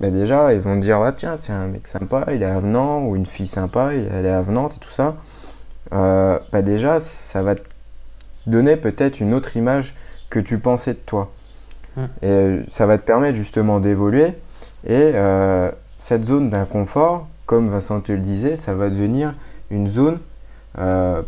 ben 0.00 0.10
déjà, 0.10 0.54
ils 0.54 0.60
vont 0.60 0.76
te 0.76 0.82
dire 0.82 0.98
ah, 1.00 1.12
tiens, 1.12 1.36
c'est 1.36 1.52
un 1.52 1.66
mec 1.66 1.86
sympa, 1.86 2.24
il 2.32 2.42
est 2.42 2.46
avenant, 2.46 3.04
ou 3.04 3.16
une 3.16 3.26
fille 3.26 3.46
sympa, 3.46 3.90
elle 3.92 4.24
est 4.24 4.30
avenante 4.30 4.76
et 4.76 4.78
tout 4.78 4.90
ça. 4.90 5.16
Euh, 5.92 6.38
ben 6.52 6.62
déjà, 6.62 6.98
ça 7.00 7.42
va 7.42 7.54
te 7.54 7.62
donner 8.46 8.76
peut-être 8.76 9.20
une 9.20 9.34
autre 9.34 9.56
image 9.56 9.94
que 10.30 10.40
tu 10.40 10.58
pensais 10.58 10.94
de 10.94 10.98
toi. 10.98 11.30
Hum. 11.98 12.08
Et 12.22 12.28
euh, 12.28 12.62
ça 12.70 12.86
va 12.86 12.96
te 12.96 13.04
permettre 13.04 13.36
justement 13.36 13.78
d'évoluer. 13.78 14.28
Et 14.86 15.12
euh, 15.14 15.70
cette 15.98 16.24
zone 16.24 16.48
d'inconfort, 16.48 17.28
comme 17.44 17.68
Vincent 17.68 18.00
te 18.00 18.12
le 18.12 18.18
disait, 18.18 18.56
ça 18.56 18.74
va 18.74 18.88
devenir 18.88 19.34
une 19.70 19.88
zone, 19.88 20.18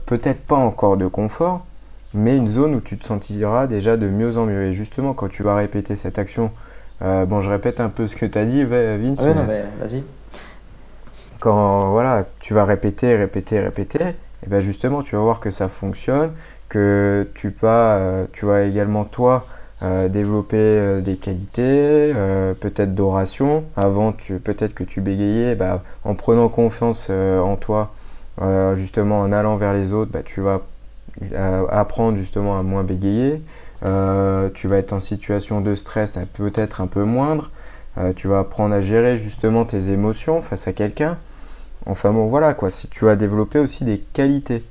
peut-être 0.06 0.40
pas 0.40 0.56
encore 0.56 0.96
de 0.96 1.06
confort, 1.06 1.66
mais 2.14 2.36
une 2.36 2.48
zone 2.48 2.74
où 2.74 2.80
tu 2.80 2.98
te 2.98 3.06
sentiras 3.06 3.66
déjà 3.66 3.96
de 3.96 4.08
mieux 4.08 4.36
en 4.36 4.46
mieux. 4.46 4.64
Et 4.64 4.72
justement, 4.72 5.14
quand 5.14 5.28
tu 5.28 5.42
vas 5.42 5.54
répéter 5.54 5.96
cette 5.96 6.18
action, 6.18 6.50
euh, 7.02 7.24
bon, 7.26 7.40
je 7.40 7.50
répète 7.50 7.80
un 7.80 7.88
peu 7.88 8.06
ce 8.06 8.16
que 8.16 8.26
tu 8.26 8.38
as 8.38 8.44
dit, 8.44 8.64
Vince. 8.64 9.22
Oui, 9.24 9.32
mais... 9.46 9.64
vas-y. 9.80 10.04
Quand 11.40 11.90
voilà, 11.90 12.26
tu 12.38 12.54
vas 12.54 12.64
répéter, 12.64 13.16
répéter, 13.16 13.60
répéter, 13.60 14.04
et 14.44 14.48
ben 14.48 14.60
justement, 14.60 15.02
tu 15.02 15.16
vas 15.16 15.22
voir 15.22 15.40
que 15.40 15.50
ça 15.50 15.66
fonctionne, 15.66 16.32
que 16.68 17.28
tu, 17.34 17.50
pas, 17.50 17.96
euh, 17.96 18.26
tu 18.32 18.46
vas 18.46 18.62
également, 18.62 19.04
toi, 19.04 19.46
euh, 19.82 20.08
développer 20.08 21.00
des 21.02 21.16
qualités, 21.16 22.12
peut-être 22.60 22.94
d'oration. 22.94 23.64
Avant, 23.76 24.12
peut-être 24.12 24.74
que 24.74 24.84
tu 24.84 25.00
bégayais, 25.00 25.56
bah, 25.56 25.82
en 26.04 26.14
prenant 26.14 26.48
confiance 26.48 27.10
en 27.10 27.56
toi, 27.56 27.90
justement 28.74 29.20
en 29.20 29.32
allant 29.32 29.56
vers 29.56 29.72
les 29.72 29.92
autres, 29.92 30.12
bah, 30.12 30.22
tu 30.24 30.40
vas 30.40 30.60
apprendre 31.70 32.16
justement 32.16 32.58
à 32.58 32.62
moins 32.62 32.84
bégayer. 32.84 33.42
Euh, 33.84 34.48
tu 34.54 34.68
vas 34.68 34.78
être 34.78 34.92
en 34.92 35.00
situation 35.00 35.60
de 35.60 35.74
stress 35.74 36.18
peut-être 36.34 36.80
un 36.80 36.86
peu 36.86 37.04
moindre. 37.04 37.50
Euh, 37.98 38.12
tu 38.14 38.28
vas 38.28 38.40
apprendre 38.40 38.74
à 38.74 38.80
gérer 38.80 39.16
justement 39.16 39.64
tes 39.64 39.90
émotions 39.90 40.40
face 40.40 40.68
à 40.68 40.72
quelqu'un. 40.72 41.18
Enfin 41.86 42.12
bon 42.12 42.26
voilà 42.26 42.54
quoi, 42.54 42.70
si 42.70 42.88
tu 42.88 43.04
vas 43.04 43.16
développer 43.16 43.58
aussi 43.58 43.84
des 43.84 43.98
qualités. 43.98 44.64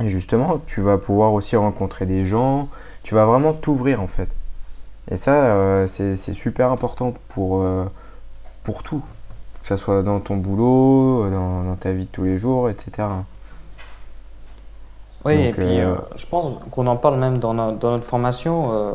Et 0.00 0.08
justement, 0.08 0.60
tu 0.66 0.82
vas 0.82 0.98
pouvoir 0.98 1.32
aussi 1.32 1.56
rencontrer 1.56 2.04
des 2.04 2.26
gens, 2.26 2.68
tu 3.02 3.14
vas 3.14 3.24
vraiment 3.24 3.54
t'ouvrir 3.54 4.02
en 4.02 4.06
fait. 4.06 4.28
Et 5.10 5.16
ça, 5.16 5.32
euh, 5.32 5.86
c'est 5.86 6.16
super 6.34 6.70
important 6.70 7.14
pour, 7.28 7.64
pour 8.64 8.82
tout. 8.82 9.02
Que 9.62 9.68
ce 9.68 9.76
soit 9.76 10.02
dans 10.02 10.20
ton 10.20 10.36
boulot, 10.36 11.28
dans, 11.30 11.64
dans, 11.64 11.76
ta 11.76 11.92
vie 11.92 12.04
de 12.04 12.10
tous 12.10 12.24
les 12.24 12.36
jours, 12.36 12.68
etc. 12.68 13.08
Oui, 15.24 15.34
et 15.34 15.50
puis 15.50 15.80
euh, 15.80 15.92
euh, 15.92 15.96
je 16.14 16.26
pense 16.26 16.60
qu'on 16.70 16.86
en 16.86 16.96
parle 16.96 17.18
même 17.18 17.38
dans, 17.38 17.54
notre 17.54 18.04
formation 18.04 18.72
euh, 18.72 18.92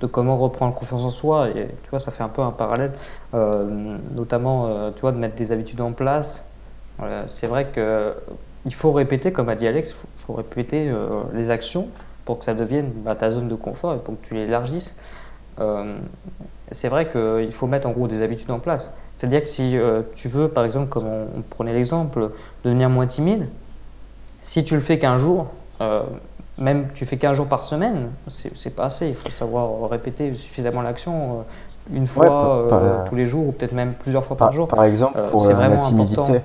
de 0.00 0.06
comment 0.06 0.36
reprendre 0.36 0.74
confiance 0.74 1.04
en 1.04 1.10
soi. 1.10 1.50
Et 1.50 1.66
tu 1.82 1.90
vois, 1.90 1.98
ça 1.98 2.10
fait 2.10 2.22
un 2.22 2.28
peu 2.28 2.42
un 2.42 2.52
parallèle, 2.52 2.92
notamment, 3.32 4.90
tu 4.92 5.02
vois, 5.02 5.12
de 5.12 5.18
mettre 5.18 5.34
des 5.34 5.52
habitudes 5.52 5.80
en 5.80 5.92
place. 5.92 6.46
c'est 7.28 7.46
vrai 7.46 7.70
qu'il 7.72 8.74
faut 8.74 8.92
répéter, 8.92 9.32
comme 9.32 9.48
a 9.48 9.56
dit 9.56 9.66
Alex, 9.66 9.90
il 9.90 10.20
faut, 10.20 10.34
répéter 10.34 10.92
les 11.34 11.50
actions 11.50 11.88
pour 12.24 12.38
que 12.38 12.44
ça 12.44 12.54
devienne 12.54 12.92
bah, 12.92 13.14
ta 13.14 13.30
zone 13.30 13.48
de 13.48 13.54
confort 13.54 13.94
et 13.94 13.98
pour 13.98 14.20
que 14.20 14.26
tu 14.26 14.34
l'élargisses. 14.34 14.96
c'est 16.70 16.88
vrai 16.88 17.10
qu'il 17.10 17.52
faut 17.52 17.66
mettre 17.66 17.88
en 17.88 17.92
gros 17.92 18.08
des 18.08 18.22
habitudes 18.22 18.50
en 18.50 18.60
place. 18.60 18.94
C'est-à-dire 19.18 19.42
que 19.42 19.48
si 19.48 19.76
tu 20.14 20.28
veux, 20.28 20.48
par 20.48 20.64
exemple, 20.64 20.88
comme 20.88 21.06
on 21.06 21.42
prenait 21.42 21.74
l'exemple, 21.74 22.30
devenir 22.64 22.88
moins 22.88 23.06
timide, 23.06 23.48
si 24.48 24.64
tu 24.64 24.74
le 24.76 24.80
fais 24.80 24.98
qu'un 24.98 25.18
jour, 25.18 25.48
euh, 25.82 26.02
même 26.56 26.88
tu 26.94 27.04
fais 27.04 27.18
qu'un 27.18 27.34
jour 27.34 27.46
par 27.46 27.62
semaine, 27.62 28.08
c'est 28.28 28.74
pas 28.74 28.86
assez. 28.86 29.08
Il 29.08 29.14
faut 29.14 29.28
savoir 29.28 29.90
répéter 29.90 30.32
suffisamment 30.32 30.80
l'action 30.80 31.40
euh, 31.92 31.94
une 31.94 32.06
fois 32.06 32.66
euh, 32.72 33.04
tous 33.04 33.14
les 33.14 33.26
jours 33.26 33.48
ou 33.48 33.52
peut-être 33.52 33.72
même 33.72 33.92
plusieurs 33.92 34.24
fois 34.24 34.38
par, 34.38 34.50
jour. 34.52 34.66
Par 34.66 34.84
exemple, 34.84 35.20
pour 35.30 35.46
la 35.46 35.76
timidité. 35.76 36.40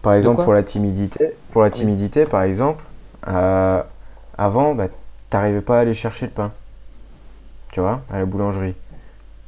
Par 0.00 0.14
exemple, 0.14 0.44
pour 0.44 0.54
la 0.54 0.62
timidité, 0.62 1.36
pour 1.50 1.60
la 1.60 1.68
timidité, 1.68 2.24
par 2.24 2.42
exemple, 2.42 2.82
avant, 3.22 4.74
bah, 4.74 4.88
tu 4.88 5.36
n'arrivais 5.36 5.60
pas 5.60 5.76
à 5.76 5.80
aller 5.80 5.94
chercher 5.94 6.24
le 6.24 6.32
pain. 6.32 6.52
Tu 7.70 7.80
vois, 7.80 8.00
à 8.10 8.18
la 8.18 8.24
boulangerie. 8.24 8.74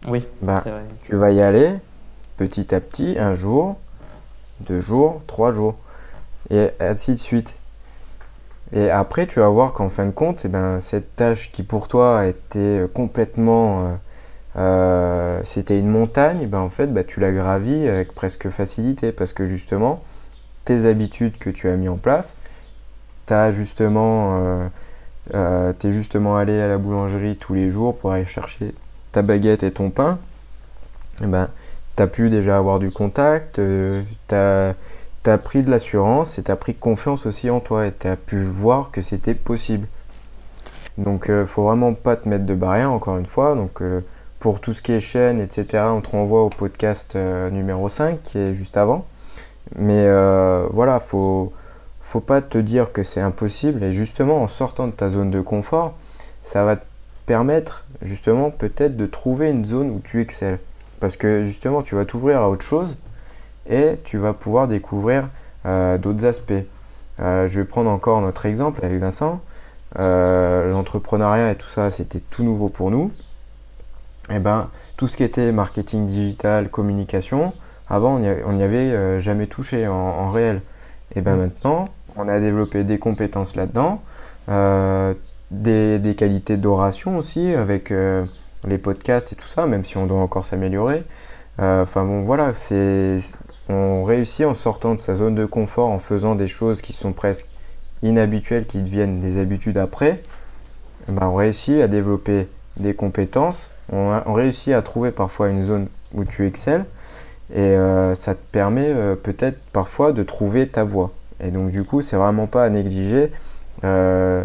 Oui. 0.08 0.26
Bah, 0.42 0.62
tu 1.02 1.16
vas 1.16 1.30
y 1.30 1.40
aller 1.40 1.70
petit 2.36 2.74
à 2.74 2.80
petit, 2.80 3.16
un 3.18 3.34
jour, 3.34 3.76
deux 4.60 4.80
jours, 4.80 5.22
trois 5.26 5.50
jours 5.50 5.76
et 6.50 6.70
ainsi 6.80 7.12
de 7.12 7.18
suite. 7.18 7.54
Et 8.72 8.90
après, 8.90 9.26
tu 9.26 9.40
vas 9.40 9.48
voir 9.48 9.72
qu'en 9.72 9.88
fin 9.88 10.06
de 10.06 10.10
compte, 10.10 10.44
eh 10.44 10.48
ben, 10.48 10.80
cette 10.80 11.14
tâche 11.16 11.52
qui 11.52 11.62
pour 11.62 11.88
toi 11.88 12.26
était 12.26 12.82
complètement... 12.92 13.84
Euh, 13.84 13.94
euh, 14.56 15.40
c'était 15.42 15.78
une 15.78 15.88
montagne, 15.88 16.40
eh 16.42 16.46
ben, 16.46 16.58
en 16.58 16.68
fait, 16.68 16.86
bah, 16.88 17.04
tu 17.04 17.20
la 17.20 17.32
gravis 17.32 17.88
avec 17.88 18.12
presque 18.12 18.48
facilité 18.50 19.12
parce 19.12 19.32
que 19.32 19.46
justement, 19.46 20.02
tes 20.64 20.86
habitudes 20.86 21.38
que 21.38 21.50
tu 21.50 21.68
as 21.68 21.76
mis 21.76 21.88
en 21.88 21.96
place, 21.96 22.36
tu 23.26 23.34
justement, 23.50 24.68
euh, 25.34 25.72
es 25.82 25.90
justement 25.90 26.36
allé 26.36 26.60
à 26.60 26.68
la 26.68 26.78
boulangerie 26.78 27.36
tous 27.36 27.54
les 27.54 27.70
jours 27.70 27.96
pour 27.96 28.12
aller 28.12 28.26
chercher 28.26 28.74
ta 29.12 29.22
baguette 29.22 29.62
et 29.62 29.72
ton 29.72 29.90
pain, 29.90 30.18
eh 31.22 31.26
ben, 31.26 31.48
tu 31.96 32.02
as 32.02 32.06
pu 32.06 32.30
déjà 32.30 32.56
avoir 32.56 32.78
du 32.78 32.90
contact, 32.90 33.56
tu 33.56 34.34
as 34.34 34.74
tu 35.24 35.30
as 35.30 35.38
pris 35.38 35.62
de 35.62 35.70
l'assurance 35.70 36.38
et 36.38 36.42
tu 36.42 36.50
as 36.50 36.56
pris 36.56 36.74
confiance 36.74 37.26
aussi 37.26 37.48
en 37.50 37.60
toi 37.60 37.86
et 37.86 37.92
tu 37.92 38.06
as 38.06 38.16
pu 38.16 38.44
voir 38.44 38.90
que 38.90 39.00
c'était 39.00 39.34
possible. 39.34 39.88
Donc, 40.98 41.28
euh, 41.28 41.46
faut 41.46 41.64
vraiment 41.64 41.94
pas 41.94 42.14
te 42.16 42.28
mettre 42.28 42.44
de 42.44 42.54
barrière, 42.54 42.92
encore 42.92 43.16
une 43.16 43.26
fois. 43.26 43.56
Donc, 43.56 43.80
euh, 43.82 44.00
pour 44.38 44.60
tout 44.60 44.74
ce 44.74 44.82
qui 44.82 44.92
est 44.92 45.00
chaîne, 45.00 45.40
etc., 45.40 45.84
on 45.88 46.02
te 46.02 46.10
renvoie 46.10 46.42
au 46.42 46.50
podcast 46.50 47.16
euh, 47.16 47.50
numéro 47.50 47.88
5 47.88 48.22
qui 48.22 48.38
est 48.38 48.54
juste 48.54 48.76
avant. 48.76 49.06
Mais 49.76 50.06
voilà, 50.70 51.00
faut, 51.00 51.52
faut 52.00 52.20
pas 52.20 52.42
te 52.42 52.58
dire 52.58 52.92
que 52.92 53.02
c'est 53.02 53.20
impossible. 53.20 53.82
Et 53.82 53.92
justement, 53.92 54.42
en 54.42 54.46
sortant 54.46 54.86
de 54.86 54.92
ta 54.92 55.08
zone 55.08 55.30
de 55.30 55.40
confort, 55.40 55.94
ça 56.42 56.64
va 56.64 56.76
te 56.76 56.84
permettre, 57.26 57.86
justement, 58.02 58.50
peut-être 58.50 58.96
de 58.96 59.06
trouver 59.06 59.48
une 59.48 59.64
zone 59.64 59.90
où 59.90 60.00
tu 60.04 60.20
excelles. 60.20 60.58
Parce 61.00 61.16
que 61.16 61.44
justement, 61.44 61.82
tu 61.82 61.94
vas 61.96 62.04
t'ouvrir 62.04 62.42
à 62.42 62.50
autre 62.50 62.64
chose 62.64 62.96
et 63.68 63.98
tu 64.04 64.18
vas 64.18 64.32
pouvoir 64.32 64.68
découvrir 64.68 65.28
euh, 65.66 65.98
d'autres 65.98 66.26
aspects. 66.26 66.52
Euh, 67.20 67.46
je 67.46 67.60
vais 67.60 67.66
prendre 67.66 67.90
encore 67.90 68.20
notre 68.20 68.46
exemple 68.46 68.84
avec 68.84 68.98
Vincent. 68.98 69.40
Euh, 69.98 70.70
l'entrepreneuriat 70.70 71.52
et 71.52 71.56
tout 71.56 71.68
ça, 71.68 71.90
c'était 71.90 72.20
tout 72.20 72.42
nouveau 72.42 72.68
pour 72.68 72.90
nous. 72.90 73.12
Et 74.30 74.36
eh 74.36 74.38
ben, 74.38 74.68
tout 74.96 75.06
ce 75.06 75.16
qui 75.16 75.22
était 75.22 75.52
marketing 75.52 76.06
digital, 76.06 76.70
communication, 76.70 77.52
avant, 77.88 78.14
on 78.46 78.52
n'y 78.52 78.62
avait 78.62 79.20
jamais 79.20 79.46
touché 79.46 79.86
en, 79.86 80.30
réel. 80.30 80.62
Et 81.14 81.20
ben 81.20 81.36
maintenant, 81.36 81.90
on 82.16 82.26
a 82.28 82.40
développé 82.40 82.84
des 82.84 82.98
compétences 82.98 83.54
là-dedans, 83.54 84.00
des, 85.50 86.14
qualités 86.16 86.56
d'oration 86.56 87.18
aussi, 87.18 87.54
avec 87.54 87.92
les 88.66 88.78
podcasts 88.78 89.34
et 89.34 89.36
tout 89.36 89.46
ça, 89.46 89.66
même 89.66 89.84
si 89.84 89.98
on 89.98 90.06
doit 90.06 90.20
encore 90.20 90.46
s'améliorer. 90.46 91.04
Enfin 91.58 92.04
bon, 92.04 92.22
voilà, 92.22 92.52
c'est 92.52 93.18
on 93.68 94.04
réussit 94.04 94.44
en 94.44 94.54
sortant 94.54 94.94
de 94.94 95.00
sa 95.00 95.14
zone 95.14 95.34
de 95.34 95.46
confort, 95.46 95.88
en 95.88 95.98
faisant 95.98 96.34
des 96.34 96.46
choses 96.46 96.82
qui 96.82 96.92
sont 96.92 97.12
presque 97.12 97.46
inhabituelles, 98.02 98.66
qui 98.66 98.82
deviennent 98.82 99.20
des 99.20 99.38
habitudes 99.38 99.78
après. 99.78 100.22
Ben, 101.08 101.28
on 101.28 101.34
réussit 101.34 101.80
à 101.80 101.88
développer 101.88 102.48
des 102.76 102.94
compétences, 102.94 103.70
on, 103.92 104.32
réussit 104.32 104.72
à 104.72 104.82
trouver 104.82 105.10
parfois 105.10 105.48
une 105.48 105.62
zone 105.62 105.88
où 106.14 106.24
tu 106.24 106.46
excelles, 106.46 106.84
et 107.54 107.60
euh, 107.60 108.14
ça 108.14 108.34
te 108.34 108.40
permet 108.52 108.88
euh, 108.88 109.14
peut-être 109.14 109.58
parfois 109.72 110.12
de 110.12 110.22
trouver 110.22 110.68
ta 110.68 110.84
voie. 110.84 111.12
Et 111.42 111.50
donc 111.50 111.70
du 111.70 111.84
coup, 111.84 112.02
c'est 112.02 112.16
vraiment 112.16 112.46
pas 112.46 112.64
à 112.64 112.70
négliger. 112.70 113.30
Euh, 113.84 114.44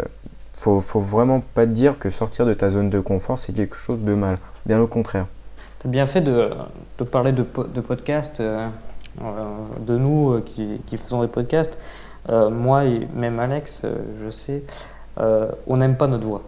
faut, 0.52 0.80
faut 0.80 1.00
vraiment 1.00 1.42
pas 1.54 1.66
te 1.66 1.72
dire 1.72 1.98
que 1.98 2.10
sortir 2.10 2.46
de 2.46 2.54
ta 2.54 2.70
zone 2.70 2.90
de 2.90 3.00
confort, 3.00 3.38
c'est 3.38 3.52
quelque 3.52 3.76
chose 3.76 4.04
de 4.04 4.14
mal. 4.14 4.38
Bien 4.66 4.80
au 4.80 4.86
contraire. 4.86 5.26
As 5.84 5.88
bien 5.88 6.06
fait 6.06 6.20
de, 6.20 6.50
de 6.98 7.04
parler 7.04 7.32
de, 7.32 7.44
de 7.74 7.80
podcast, 7.80 8.40
euh, 8.40 8.68
de 9.80 9.96
nous 9.96 10.40
qui, 10.42 10.80
qui, 10.86 10.98
faisons 10.98 11.22
des 11.22 11.28
podcasts. 11.28 11.78
moi 12.28 12.84
et 12.84 13.08
même 13.14 13.40
Alex, 13.40 13.82
je 14.16 14.28
sais, 14.28 14.62
on 15.16 15.76
n'aime 15.76 15.96
pas 15.96 16.06
notre 16.06 16.26
voix. 16.26 16.42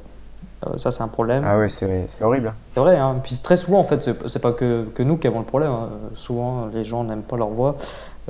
Euh, 0.67 0.77
ça, 0.77 0.91
c'est 0.91 1.03
un 1.03 1.09
problème. 1.09 1.43
Ah 1.47 1.59
ouais, 1.59 1.69
c'est 1.69 2.23
horrible. 2.23 2.49
Hein. 2.49 2.55
C'est 2.65 2.81
vrai. 2.81 2.97
Hein. 2.97 3.17
Puis 3.23 3.39
très 3.43 3.57
souvent, 3.57 3.79
en 3.79 3.85
fait, 3.85 4.11
c'est 4.27 4.39
pas 4.39 4.53
que, 4.53 4.85
que, 4.95 5.03
nous 5.03 5.17
qui 5.17 5.27
avons 5.27 5.41
le 5.41 5.45
problème. 5.45 5.71
Hein. 5.71 5.91
Souvent, 6.15 6.67
les 6.73 6.85
gens 6.85 7.05
n'aiment 7.05 7.23
pas 7.23 7.37
leur 7.37 7.49
voix. 7.49 7.77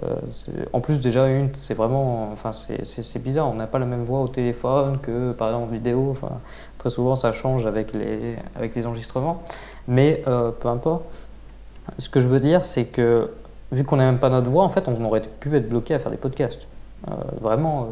Euh, 0.02 0.16
en 0.72 0.80
plus, 0.80 1.00
déjà, 1.00 1.26
une, 1.26 1.50
c'est 1.54 1.74
vraiment. 1.74 2.30
Enfin, 2.32 2.52
c'est 2.52 3.22
bizarre. 3.22 3.48
On 3.48 3.54
n'a 3.54 3.66
pas 3.66 3.78
la 3.78 3.86
même 3.86 4.04
voix 4.04 4.20
au 4.20 4.28
téléphone 4.28 4.98
que, 5.02 5.32
par 5.32 5.48
exemple, 5.48 5.68
en 5.68 5.72
vidéo. 5.72 6.08
Enfin, 6.10 6.40
très 6.78 6.90
souvent, 6.90 7.16
ça 7.16 7.32
change 7.32 7.66
avec 7.66 7.94
les, 7.94 8.36
avec 8.56 8.74
les 8.74 8.86
enregistrements. 8.86 9.42
Mais 9.88 10.22
euh, 10.26 10.50
peu 10.50 10.68
importe. 10.68 11.04
Ce 11.98 12.08
que 12.08 12.20
je 12.20 12.28
veux 12.28 12.40
dire, 12.40 12.64
c'est 12.64 12.84
que, 12.84 13.30
vu 13.72 13.84
qu'on 13.84 13.96
n'aime 13.96 14.18
pas 14.18 14.30
notre 14.30 14.48
voix, 14.48 14.62
en 14.62 14.68
fait, 14.68 14.86
on 14.86 15.04
aurait 15.04 15.22
pu 15.40 15.54
être 15.56 15.68
bloqué 15.68 15.94
à 15.94 15.98
faire 15.98 16.12
des 16.12 16.16
podcasts. 16.16 16.68
vraiment, 17.40 17.88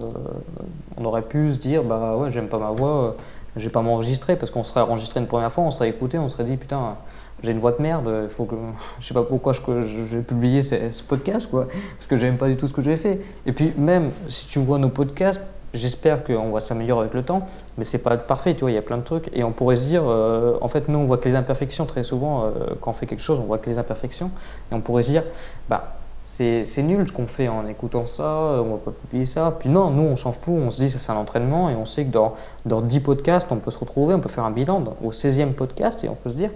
on 0.97 1.05
aurait 1.05 1.23
pu 1.23 1.53
se 1.53 1.59
dire, 1.59 1.83
bah 1.83 2.17
ouais, 2.17 2.31
j'aime 2.31 2.47
pas 2.47 2.59
ma 2.59 2.71
voix 2.71 3.17
je 3.57 3.65
vais 3.65 3.71
pas 3.71 3.83
m'enregistrer 3.83 4.37
parce 4.37 4.51
qu'on 4.51 4.65
serait 4.65 4.81
enregistré 4.81 5.21
une 5.21 5.27
première 5.27 5.53
fois, 5.53 5.65
on 5.65 5.71
serait 5.71 5.89
écouté, 5.89 6.19
on 6.19 6.29
serait 6.29 6.45
dit 6.45 6.57
putain, 6.57 6.97
j'ai 7.43 7.53
une 7.53 7.59
voix 7.59 7.73
de 7.73 7.83
merde, 7.83 8.29
faut 8.29 8.45
que 8.45 8.57
je 9.01 9.07
sais 9.07 9.15
pas 9.15 9.23
pourquoi 9.23 9.53
je, 9.53 9.61
je 9.83 10.17
vais 10.17 10.23
publier 10.23 10.63
ce, 10.63 11.03
podcast 11.03 11.49
quoi, 11.51 11.67
parce 11.97 12.07
que 12.07 12.17
j'aime 12.17 12.37
pas 12.37 12.49
du 12.49 12.57
tout 12.57 12.67
ce 12.67 12.73
que 12.73 12.83
j'ai 12.83 12.97
fait. 12.97 13.21
Et 13.47 13.53
puis 13.53 13.73
même 13.77 14.11
si 14.29 14.47
tu 14.47 14.59
vois 14.59 14.79
nos 14.79 14.91
podcasts, 14.91 15.43
j'espère 15.75 16.25
qu'on 16.25 16.51
va 16.51 16.61
s'améliorer 16.61 17.03
avec 17.03 17.15
le 17.15 17.23
temps, 17.23 17.47
mais 17.79 17.85
c'est 17.85 18.03
pas 18.03 18.17
parfait, 18.17 18.55
tu 18.55 18.61
vois, 18.61 18.71
il 18.71 18.75
y 18.75 18.79
a 18.79 18.83
plein 18.83 18.99
de 18.99 19.05
trucs 19.05 19.31
et 19.33 19.45
on 19.45 19.53
pourrait 19.53 19.77
se 19.77 19.87
dire, 19.87 20.03
euh, 20.07 20.59
en 20.61 20.69
fait, 20.69 20.89
nous 20.89 20.99
on 20.99 21.05
voit 21.05 21.19
que 21.19 21.29
les 21.29 21.37
imperfections 21.37 21.87
très 21.87 22.03
souvent 22.03 22.45
euh, 22.45 22.51
quand 22.81 22.91
on 22.91 22.95
fait 22.95 23.07
quelque 23.07 23.23
chose, 23.23 23.39
on 23.39 23.45
voit 23.45 23.59
que 23.59 23.71
les 23.71 23.79
imperfections 23.79 24.31
et 24.71 24.75
on 24.75 24.81
pourrait 24.81 25.03
se 25.03 25.11
dire, 25.11 25.23
bah 25.69 25.97
c'est 26.37 26.83
nul 26.83 27.07
ce 27.07 27.13
qu'on 27.13 27.27
fait 27.27 27.49
en 27.49 27.67
écoutant 27.67 28.07
ça, 28.07 28.25
on 28.25 28.73
va 28.73 28.79
pas 28.79 28.93
publier 28.93 29.27
ça. 29.27 29.55
Puis 29.59 29.69
non, 29.69 29.91
nous 29.91 30.03
on 30.03 30.17
s'en 30.17 30.33
fout, 30.33 30.55
on 30.57 30.71
se 30.71 30.79
dit 30.79 30.89
c'est 30.89 31.13
un 31.13 31.17
entraînement 31.17 31.71
et 31.71 31.75
on 31.75 31.85
sait 31.85 32.05
que 32.05 32.11
dans, 32.11 32.35
dans 32.65 32.81
10 32.81 33.01
podcasts, 33.01 33.49
on 33.51 33.57
peut 33.57 33.71
se 33.71 33.79
retrouver, 33.79 34.15
on 34.15 34.21
peut 34.21 34.29
faire 34.29 34.45
un 34.45 34.51
bilan 34.51 34.83
au 35.03 35.11
16e 35.11 35.53
podcast 35.53 36.03
et 36.05 36.09
on 36.09 36.15
peut 36.15 36.31
se 36.31 36.37
dire, 36.37 36.51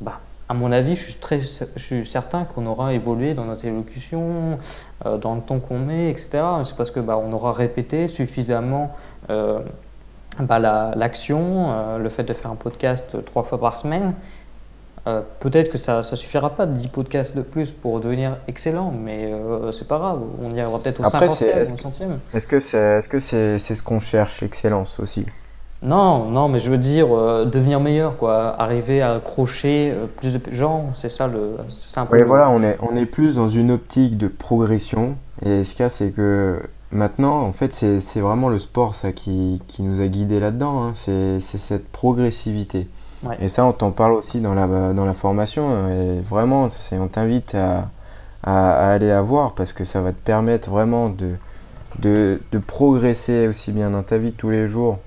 bah, 0.00 0.20
à 0.48 0.54
mon 0.54 0.72
avis, 0.72 0.94
je 0.94 1.02
suis, 1.02 1.14
très, 1.14 1.40
certain 1.40 2.44
qu'on 2.44 2.66
aura 2.66 2.92
évolué 2.92 3.34
dans 3.34 3.44
notre 3.44 3.64
élocution, 3.64 4.58
euh, 5.06 5.16
dans 5.16 5.34
le 5.34 5.40
temps 5.40 5.58
qu'on 5.58 5.78
met, 5.78 6.10
etc. 6.10 6.42
C'est 6.64 6.76
parce 6.76 6.90
que 6.90 7.00
bah, 7.00 7.18
on 7.22 7.32
aura 7.32 7.52
répété 7.52 8.08
suffisamment 8.08 8.94
euh, 9.30 9.60
bah, 10.38 10.58
l'action, 10.58 11.72
euh, 11.72 11.98
le 11.98 12.08
fait 12.10 12.24
de 12.24 12.32
faire 12.34 12.50
un 12.50 12.56
podcast 12.56 13.24
trois 13.24 13.42
fois 13.42 13.58
par 13.58 13.76
semaine. 13.76 14.14
Euh, 15.06 15.20
peut-être 15.40 15.70
que 15.70 15.76
ça 15.76 15.98
ne 15.98 16.16
suffira 16.16 16.50
pas 16.50 16.64
de 16.64 16.74
10 16.74 16.88
podcasts 16.88 17.36
de 17.36 17.42
plus 17.42 17.72
pour 17.72 18.00
devenir 18.00 18.38
excellent, 18.48 18.90
mais 18.90 19.30
euh, 19.32 19.70
c'est 19.70 19.86
pas 19.86 19.98
grave, 19.98 20.20
on 20.42 20.50
y 20.50 20.60
arrivera 20.60 20.78
peut-être 20.78 21.00
au 21.00 21.04
50e, 21.04 21.74
au 21.74 21.76
centième. 21.76 22.18
Est-ce 22.32 22.46
que 22.46 22.58
c'est 22.58 22.78
est 22.78 23.12
-ce 23.12 23.58
c'est 23.58 23.74
ce 23.74 23.82
qu'on 23.82 23.98
cherche, 23.98 24.40
l'excellence 24.40 24.98
aussi? 25.00 25.26
Non, 25.82 26.30
non, 26.30 26.48
mais 26.48 26.58
je 26.58 26.70
veux 26.70 26.78
dire 26.78 27.08
euh, 27.12 27.44
devenir 27.44 27.80
meilleur, 27.80 28.16
quoi. 28.16 28.58
arriver 28.58 29.02
à 29.02 29.16
accrocher 29.16 29.92
plus 30.16 30.32
de 30.32 30.40
gens, 30.52 30.86
c'est 30.94 31.10
ça 31.10 31.26
le 31.26 31.58
simple. 31.68 32.16
Oui, 32.16 32.22
voilà, 32.26 32.48
on 32.48 32.62
est, 32.62 32.78
on 32.80 32.96
est 32.96 33.04
plus 33.04 33.34
dans 33.34 33.48
une 33.48 33.72
optique 33.72 34.16
de 34.16 34.28
progression, 34.28 35.16
et 35.44 35.64
ce 35.64 35.74
cas 35.74 35.90
c'est 35.90 36.12
que 36.12 36.62
maintenant, 36.90 37.42
en 37.42 37.52
fait, 37.52 37.74
c'est 37.74 38.20
vraiment 38.20 38.48
le 38.48 38.58
sport 38.58 38.94
ça, 38.94 39.12
qui, 39.12 39.60
qui 39.68 39.82
nous 39.82 40.00
a 40.00 40.06
guidés 40.06 40.40
là-dedans, 40.40 40.82
hein. 40.82 40.92
c'est 40.94 41.40
cette 41.40 41.88
progressivité. 41.88 42.86
Et 43.40 43.48
ça, 43.48 43.64
on 43.64 43.72
t'en 43.72 43.90
parle 43.90 44.12
aussi 44.12 44.40
dans 44.40 44.54
la, 44.54 44.92
dans 44.92 45.04
la 45.04 45.14
formation. 45.14 45.68
Hein, 45.68 45.90
et 45.90 46.20
vraiment, 46.20 46.68
on 46.92 47.08
t'invite 47.08 47.54
à, 47.54 47.88
à, 48.42 48.92
aller 48.92 49.08
la 49.08 49.22
voir 49.22 49.54
parce 49.54 49.72
que 49.72 49.84
ça 49.84 50.00
va 50.00 50.12
te 50.12 50.22
permettre 50.22 50.70
vraiment 50.70 51.08
de, 51.08 51.34
de, 51.98 52.40
de, 52.52 52.58
progresser 52.58 53.48
aussi 53.48 53.72
bien 53.72 53.90
dans 53.90 54.02
ta 54.02 54.18
vie 54.18 54.32
tous 54.32 54.50
les 54.50 54.66
jours 54.66 54.98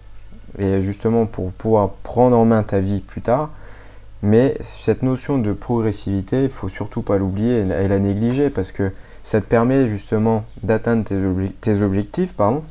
et 0.57 0.81
justement 0.81 1.25
pour 1.25 1.51
pouvoir 1.51 1.89
prendre 2.03 2.37
en 2.37 2.45
main 2.45 2.63
ta 2.63 2.79
vie 2.79 3.01
plus 3.01 3.21
tard. 3.21 3.49
Mais 4.23 4.55
cette 4.61 5.03
notion 5.03 5.37
de 5.37 5.53
progressivité, 5.53 6.43
il 6.43 6.49
faut 6.49 6.69
surtout 6.69 7.03
pas 7.03 7.17
l'oublier 7.17 7.59
et, 7.59 7.87
la 7.87 7.99
négliger 7.99 8.49
parce 8.49 8.71
que 8.71 8.91
ça 9.21 9.41
te 9.41 9.45
permet 9.45 9.87
justement 9.87 10.43
d'atteindre 10.63 11.03
tes, 11.61 11.81
objectifs. 11.81 12.33
Pardon. 12.33 12.63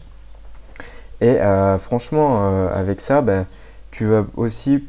Et 1.20 1.40
euh, 1.40 1.78
franchement, 1.78 2.40
euh, 2.42 2.68
avec 2.74 3.00
ça, 3.00 3.22
ben, 3.22 3.46
tu 3.92 4.06
vas 4.06 4.24
aussi 4.36 4.84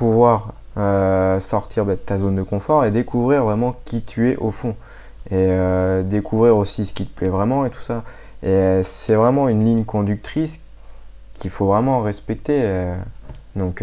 pouvoir 0.00 0.54
euh, 0.78 1.40
sortir 1.40 1.84
bah, 1.84 1.92
de 1.92 1.98
ta 1.98 2.16
zone 2.16 2.34
de 2.34 2.42
confort 2.42 2.86
et 2.86 2.90
découvrir 2.90 3.44
vraiment 3.44 3.74
qui 3.84 4.00
tu 4.00 4.30
es 4.30 4.36
au 4.36 4.50
fond. 4.50 4.74
Et 5.30 5.34
euh, 5.34 6.02
découvrir 6.02 6.56
aussi 6.56 6.86
ce 6.86 6.94
qui 6.94 7.04
te 7.04 7.14
plaît 7.14 7.28
vraiment 7.28 7.66
et 7.66 7.70
tout 7.70 7.82
ça. 7.82 8.02
Et 8.42 8.48
euh, 8.48 8.82
c'est 8.82 9.14
vraiment 9.14 9.50
une 9.50 9.62
ligne 9.62 9.84
conductrice 9.84 10.60
qu'il 11.34 11.50
faut 11.50 11.66
vraiment 11.66 12.00
respecter. 12.00 12.62
donc, 13.56 13.82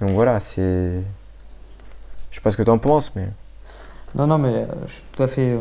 donc 0.00 0.10
voilà, 0.10 0.40
c'est. 0.40 1.00
Je 2.30 2.36
sais 2.36 2.42
pas 2.42 2.50
ce 2.50 2.58
que 2.58 2.62
tu 2.62 2.70
en 2.70 2.78
penses, 2.78 3.12
mais. 3.16 3.28
Non, 4.14 4.26
non, 4.26 4.36
mais 4.36 4.66
je 4.86 4.92
suis 4.92 5.04
tout 5.12 5.22
à 5.22 5.26
fait, 5.26 5.56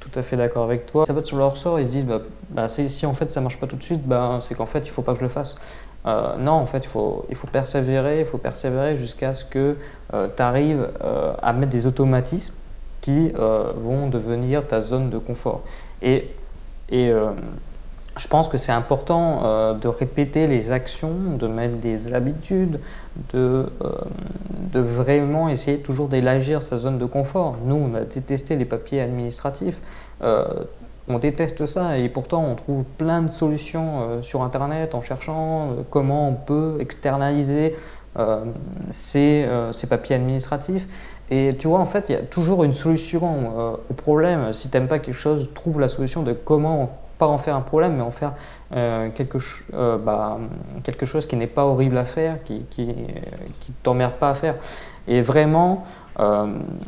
tout 0.00 0.18
à 0.18 0.22
fait 0.22 0.36
d'accord 0.36 0.64
avec 0.64 0.86
toi. 0.86 1.04
Ça 1.04 1.12
va 1.12 1.24
sur 1.24 1.36
leur 1.36 1.56
sort, 1.56 1.78
ils 1.78 1.86
se 1.86 1.90
disent 1.90 2.06
bah, 2.06 2.20
bah 2.50 2.68
si 2.68 3.06
en 3.06 3.14
fait 3.14 3.30
ça 3.30 3.40
marche 3.40 3.58
pas 3.58 3.66
tout 3.66 3.76
de 3.76 3.82
suite, 3.82 4.06
bah, 4.06 4.38
c'est 4.40 4.54
qu'en 4.54 4.66
fait 4.66 4.86
il 4.86 4.90
faut 4.90 5.02
pas 5.02 5.12
que 5.12 5.18
je 5.18 5.24
le 5.24 5.30
fasse. 5.30 5.56
Euh, 6.06 6.36
non, 6.36 6.52
en 6.52 6.66
fait, 6.66 6.84
il 6.84 6.88
faut, 6.88 7.24
persévérer, 7.50 8.20
il 8.20 8.26
faut 8.26 8.38
persévérer 8.38 8.94
jusqu'à 8.94 9.34
ce 9.34 9.44
que 9.44 9.76
euh, 10.14 10.28
tu 10.34 10.42
arrives 10.42 10.88
euh, 11.02 11.34
à 11.42 11.52
mettre 11.52 11.72
des 11.72 11.86
automatismes 11.86 12.54
qui 13.00 13.30
vont 13.30 14.08
devenir 14.08 14.66
ta 14.66 14.80
zone 14.80 15.10
de 15.10 15.18
confort. 15.18 15.62
Et, 16.02 16.28
je 16.90 18.28
pense 18.28 18.48
que 18.48 18.56
c'est 18.56 18.72
important 18.72 19.74
de 19.74 19.86
répéter 19.86 20.48
les 20.48 20.72
actions, 20.72 21.36
de 21.38 21.46
mettre 21.46 21.76
des 21.76 22.14
habitudes, 22.14 22.80
de, 23.32 23.66
de 24.72 24.80
vraiment 24.80 25.48
essayer 25.48 25.78
toujours 25.78 26.08
d'élargir 26.08 26.64
sa 26.64 26.78
zone 26.78 26.98
de 26.98 27.04
confort. 27.04 27.58
Nous, 27.64 27.76
on 27.76 27.94
a 27.94 28.00
détesté 28.00 28.56
les 28.56 28.64
papiers 28.64 29.02
administratifs 29.02 29.78
on 31.08 31.18
déteste 31.18 31.66
ça 31.66 31.98
et 31.98 32.08
pourtant 32.08 32.44
on 32.44 32.54
trouve 32.54 32.84
plein 32.84 33.22
de 33.22 33.30
solutions 33.30 34.00
euh, 34.00 34.22
sur 34.22 34.42
Internet 34.42 34.94
en 34.94 35.02
cherchant 35.02 35.70
euh, 35.70 35.82
comment 35.88 36.28
on 36.28 36.34
peut 36.34 36.76
externaliser 36.80 37.76
euh, 38.18 38.44
ces, 38.90 39.46
papiers 39.88 40.16
administratifs. 40.16 40.88
Et 41.30 41.54
tu 41.58 41.68
vois, 41.68 41.80
en 41.80 41.86
fait, 41.86 42.06
il 42.08 42.12
y 42.12 42.14
a 42.18 42.22
toujours 42.22 42.62
une 42.64 42.72
solution 42.72 43.76
au 43.90 43.94
problème. 43.94 44.52
Si 44.52 44.70
tu 44.70 44.76
n'aimes 44.76 44.86
pas 44.86 45.00
quelque 45.00 45.18
chose, 45.18 45.52
trouve 45.54 45.80
la 45.80 45.88
solution 45.88 46.22
de 46.22 46.32
comment, 46.32 46.98
pas 47.18 47.26
en 47.26 47.36
faire 47.36 47.56
un 47.56 47.62
problème, 47.62 47.96
mais 47.96 48.02
en 48.02 48.12
faire 48.12 48.34
quelque, 48.70 49.38
bah, 49.98 50.38
quelque, 50.84 51.04
chose 51.04 51.26
qui 51.26 51.34
n'est 51.34 51.48
pas 51.48 51.64
horrible 51.64 51.98
à 51.98 52.04
faire, 52.04 52.44
qui 52.44 52.64
ne 52.78 53.74
t'emmerde 53.82 54.14
pas 54.14 54.30
à 54.30 54.34
faire. 54.36 54.54
Et 55.08 55.20
vraiment, 55.20 55.84
euh, 56.18 56.46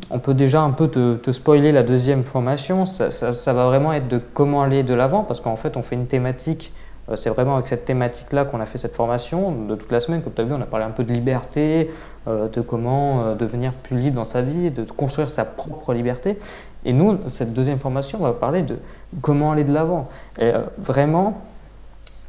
on 0.09 0.19
peut 0.19 0.33
déjà 0.33 0.61
un 0.61 0.71
peu 0.71 0.87
te, 0.87 1.31
spoiler 1.31 1.71
la 1.71 1.83
deuxième 1.83 2.23
formation. 2.23 2.85
Ça, 2.85 3.53
va 3.53 3.65
vraiment 3.65 3.93
être 3.93 4.07
de 4.07 4.17
comment 4.17 4.61
aller 4.61 4.83
de 4.83 4.93
l'avant, 4.93 5.23
parce 5.23 5.41
qu'en 5.41 5.55
fait, 5.55 5.77
on 5.77 5.81
fait 5.81 5.95
une 5.95 6.07
thématique. 6.07 6.73
Euh, 7.09 7.15
c'est 7.15 7.29
vraiment 7.29 7.55
avec 7.55 7.67
cette 7.67 7.85
thématique-là 7.85 8.45
qu'on 8.45 8.59
a 8.59 8.65
fait 8.65 8.77
cette 8.77 8.95
formation 8.95 9.51
de 9.51 9.75
toute 9.75 9.91
la 9.91 9.99
semaine. 9.99 10.21
Comme 10.21 10.33
tu 10.33 10.41
as 10.41 10.45
vu, 10.45 10.53
on 10.53 10.61
a 10.61 10.65
parlé 10.65 10.85
un 10.85 10.91
peu 10.91 11.03
de 11.03 11.13
liberté, 11.13 11.91
euh, 12.27 12.47
de 12.49 12.61
comment 12.61 13.35
devenir 13.35 13.73
plus 13.73 13.97
libre 13.97 14.15
dans 14.15 14.23
sa 14.23 14.41
vie, 14.41 14.71
de 14.71 14.83
construire 14.91 15.29
sa 15.29 15.45
propre 15.45 15.93
liberté. 15.93 16.39
Et 16.85 16.93
nous, 16.93 17.19
cette 17.27 17.53
deuxième 17.53 17.79
formation, 17.79 18.19
on 18.21 18.23
va 18.23 18.33
parler 18.33 18.63
de 18.63 18.77
comment 19.21 19.51
aller 19.51 19.63
de 19.63 19.73
l'avant. 19.73 20.07
Et 20.39 20.51
vraiment, 20.77 21.41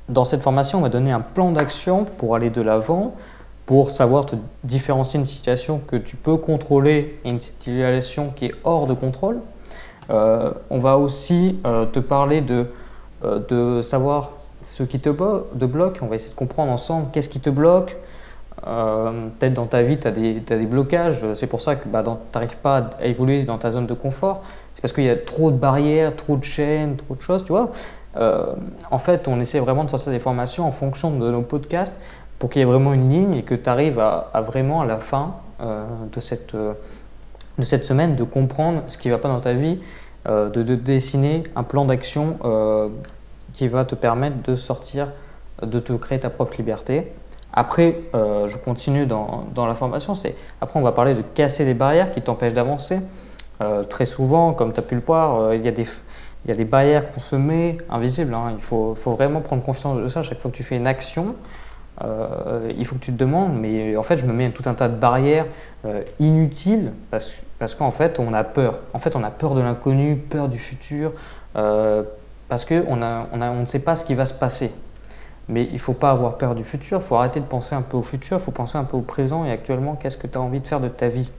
dans 0.09 0.25
cette 0.25 0.43
formation, 0.43 0.79
on 0.79 0.83
va 0.83 0.89
donner 0.89 1.13
un 1.13 1.21
plan 1.21 1.53
d'action 1.53 2.05
pour 2.05 2.35
aller 2.35 2.51
de 2.51 2.61
l'avant, 2.61 3.15
pour 3.71 3.91
savoir 3.91 4.27
te 4.27 4.35
différencier 4.65 5.21
une 5.21 5.27
situation 5.27 5.79
que 5.79 5.95
tu 5.95 6.17
peux 6.17 6.37
contrôler 6.37 7.21
et 7.25 7.31
une 7.31 7.39
situation 7.39 8.33
qui 8.35 8.47
est 8.47 8.55
hors 8.65 8.89
de 8.89 8.95
contrôle. 8.95 9.39
Euh, 10.11 10.51
on 10.71 10.79
va 10.79 10.99
aussi 10.99 11.61
euh, 11.65 11.87
te 11.87 12.01
parler 12.01 12.41
de, 12.41 12.67
euh, 13.25 13.39
de 13.49 13.81
savoir 13.81 14.33
ce 14.65 14.83
qui 14.83 14.99
te, 14.99 15.09
bloque. 15.09 16.01
On 16.03 16.07
va 16.09 16.17
essayer 16.17 16.33
de 16.33 16.37
comprendre 16.37 16.73
ensemble 16.73 17.11
qu'est-ce 17.13 17.29
qui 17.29 17.39
te 17.39 17.49
bloque, 17.49 17.97
peut-être 18.61 19.55
dans 19.55 19.67
ta 19.67 19.83
vie, 19.83 20.01
tu 20.01 20.09
as, 20.09 20.11
des 20.11 20.67
blocages. 20.67 21.25
C'est 21.35 21.47
pour 21.47 21.61
ça 21.61 21.77
que 21.77 21.87
bah, 21.87 22.03
tu 22.03 22.11
n'arrives 22.35 22.57
pas 22.57 22.91
à 23.01 23.07
évoluer 23.07 23.45
dans 23.45 23.59
ta 23.59 23.71
zone 23.71 23.87
de 23.87 23.95
confort. 23.95 24.43
C'est 24.73 24.83
parce 24.83 24.93
qu'il 24.93 25.05
y 25.05 25.11
a 25.11 25.17
trop 25.17 25.53
de 25.53 25.57
barrières, 25.57 26.17
trop 26.17 26.37
de 26.37 26.43
chaînes, 26.43 26.97
trop 26.97 27.15
de 27.15 27.21
choses, 27.21 27.45
tu 27.45 27.53
vois. 27.53 27.71
en 28.17 28.99
fait, 28.99 29.29
on 29.29 29.39
essaie 29.39 29.61
vraiment 29.61 29.85
de 29.85 29.91
sortir 29.91 30.11
des 30.11 30.19
formations 30.19 30.67
en 30.67 30.73
fonction 30.73 31.17
de 31.17 31.31
nos 31.31 31.43
podcasts 31.43 32.03
pour 32.41 32.51
qu'il 32.51 32.59
y 32.59 32.63
ait 32.63 32.67
vraiment 32.67 32.93
une 32.93 33.09
ligne 33.09 33.35
et 33.35 33.45
que 33.45 33.55
tu 33.55 33.71
arrives 33.71 34.01
à, 34.01 34.43
vraiment, 34.45 34.81
à 34.81 34.87
la 34.87 34.99
fin 34.99 35.37
de 35.61 36.21
cette 36.21 36.57
de 37.61 37.65
cette 37.65 37.85
semaine 37.85 38.17
de 38.17 38.25
comprendre 38.25 38.83
ce 38.87 38.99
qui 38.99 39.09
ne 39.09 39.13
va 39.15 39.19
pas 39.19 39.29
dans 39.29 39.41
ta 39.41 39.53
vie, 39.53 39.79
euh, 40.29 40.51
de, 40.51 40.75
dessiner 40.75 41.45
un 41.55 41.63
plan 41.63 41.85
d'action 41.85 42.39
euh, 42.45 42.89
qui 43.53 43.69
va 43.69 43.85
te 43.85 43.95
permettre 43.95 44.43
de 44.43 44.57
sortir, 44.57 45.13
de 45.63 45.79
te 45.79 45.93
créer 45.93 46.19
ta 46.19 46.31
propre 46.31 46.57
liberté. 46.59 47.13
Après, 47.53 48.01
euh, 48.15 48.47
je 48.49 48.59
continue 48.59 49.07
dans, 49.07 49.45
dans 49.55 49.67
la 49.67 49.75
formation, 49.75 50.15
c'est 50.15 50.37
après 50.61 50.79
on 50.79 50.83
va 50.83 50.93
parler 50.93 51.15
de 51.15 51.23
casser 51.23 51.65
les 51.65 51.75
barrières 51.75 52.13
qui 52.13 52.23
t'empêchent 52.23 52.55
d'avancer. 52.55 53.01
très 53.91 54.07
souvent, 54.07 54.55
comme 54.55 54.73
tu 54.73 54.81
as 54.81 54.83
pu 54.83 54.95
le 54.95 55.03
voir, 55.03 55.55
il 55.55 55.63
y, 55.63 55.69
a 55.69 55.73
des, 55.73 55.87
y 56.47 56.51
a 56.51 56.55
des 56.55 56.65
barrières 56.65 57.13
qu'on 57.13 57.21
se 57.21 57.37
met 57.37 57.77
invisibles. 57.91 58.33
Hein. 58.33 58.55
Il 58.57 58.63
faut, 58.63 58.95
faut, 58.95 59.11
vraiment 59.11 59.43
prendre 59.43 59.63
conscience 59.63 59.99
de 59.99 60.09
ça. 60.09 60.23
Chaque 60.23 60.41
fois 60.41 60.51
que 60.51 60.57
tu 60.57 60.63
fais 60.63 60.77
une 60.77 60.87
action, 60.87 61.35
euh, 62.03 62.73
il 62.79 62.87
faut 62.87 62.95
que 62.97 63.01
tu 63.01 63.13
te 63.13 63.19
demandes, 63.19 63.59
mais 63.59 63.97
en 63.97 64.03
fait, 64.03 64.19
je 64.19 64.27
me 64.27 64.33
mets 64.33 64.51
tout 64.51 64.63
un 64.67 64.75
tas 64.75 64.89
de 64.89 64.97
barrières 64.97 65.47
euh, 65.85 66.03
inutiles 66.19 66.93
parce, 67.11 67.35
parce 67.59 67.75
qu'en 67.75 67.91
fait, 67.91 68.19
on 68.19 68.33
a 68.33 68.45
peur. 68.45 68.79
En 68.95 68.99
fait, 68.99 69.17
on 69.17 69.25
a 69.25 69.31
peur 69.31 69.55
de 69.55 69.61
l'inconnu, 69.61 70.17
peur 70.17 70.49
du 70.49 70.59
futur, 70.59 71.13
euh, 71.57 72.03
parce 72.49 72.65
qu'on 72.65 72.85
on, 72.89 73.03
a, 73.03 73.27
on, 73.33 73.41
on 73.41 73.61
ne 73.61 73.67
sait 73.67 73.83
pas 73.83 73.95
ce 73.95 74.05
qui 74.05 74.15
va 74.15 74.25
se 74.25 74.35
passer. 74.35 74.73
Mais 75.49 75.65
il 75.65 75.75
ne 75.75 75.79
faut 75.79 75.95
pas 75.95 76.11
avoir 76.11 76.39
peur 76.39 76.55
du 76.55 76.65
futur, 76.65 76.99
il 76.99 77.05
faut 77.05 77.17
arrêter 77.17 77.41
de 77.41 77.45
penser 77.45 77.75
un 77.75 77.83
peu 77.83 77.97
au 77.97 78.03
futur, 78.03 78.39
il 78.39 78.43
faut 78.43 78.53
penser 78.53 78.79
un 78.79 78.85
peu 78.85 78.97
au 78.97 79.03
présent 79.03 79.45
et 79.45 79.51
actuellement, 79.51 79.97
qu'est-ce 79.97 80.17
que 80.17 80.29
tu 80.29 80.39
as 80.39 80.41
envie 80.41 80.61
de 80.61 80.69
faire 80.69 80.81
de 80.81 80.89
ta 80.89 81.09
vie? 81.09 81.31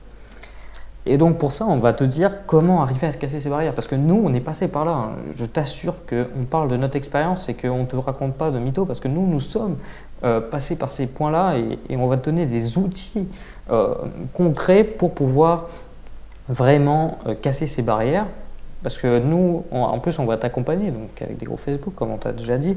Et 1.04 1.18
donc 1.18 1.38
pour 1.38 1.50
ça, 1.50 1.66
on 1.66 1.78
va 1.78 1.92
te 1.92 2.04
dire 2.04 2.46
comment 2.46 2.82
arriver 2.82 3.08
à 3.08 3.12
se 3.12 3.18
casser 3.18 3.40
ces 3.40 3.50
barrières. 3.50 3.74
Parce 3.74 3.88
que 3.88 3.96
nous, 3.96 4.22
on 4.24 4.32
est 4.34 4.40
passé 4.40 4.68
par 4.68 4.84
là. 4.84 4.92
Hein. 4.92 5.10
Je 5.34 5.44
t'assure 5.44 5.94
qu'on 6.06 6.44
parle 6.48 6.68
de 6.68 6.76
notre 6.76 6.96
expérience 6.96 7.48
et 7.48 7.54
qu'on 7.54 7.80
ne 7.80 7.86
te 7.86 7.96
raconte 7.96 8.34
pas 8.34 8.50
de 8.50 8.58
mythos. 8.58 8.86
Parce 8.86 9.00
que 9.00 9.08
nous, 9.08 9.26
nous 9.26 9.40
sommes 9.40 9.78
euh, 10.24 10.40
passés 10.40 10.76
par 10.76 10.92
ces 10.92 11.08
points-là 11.08 11.56
et, 11.88 11.96
on 11.96 12.06
va 12.06 12.16
te 12.16 12.26
donner 12.26 12.46
des 12.46 12.78
outils 12.78 13.28
euh, 13.72 13.92
concrets 14.34 14.84
pour 14.84 15.14
pouvoir 15.14 15.66
vraiment 16.48 17.18
euh, 17.26 17.34
casser 17.34 17.66
ces 17.66 17.82
barrières. 17.82 18.26
Parce 18.84 18.98
que 18.98 19.18
nous, 19.18 19.64
en 19.72 19.98
plus, 19.98 20.20
on 20.20 20.24
va 20.24 20.36
t'accompagner 20.36 20.92
donc 20.92 21.20
avec 21.20 21.38
des 21.38 21.46
groupes 21.46 21.58
Facebook, 21.58 21.94
comme 21.96 22.12
on 22.12 22.18
t'a 22.18 22.32
déjà 22.32 22.56
dit. 22.58 22.76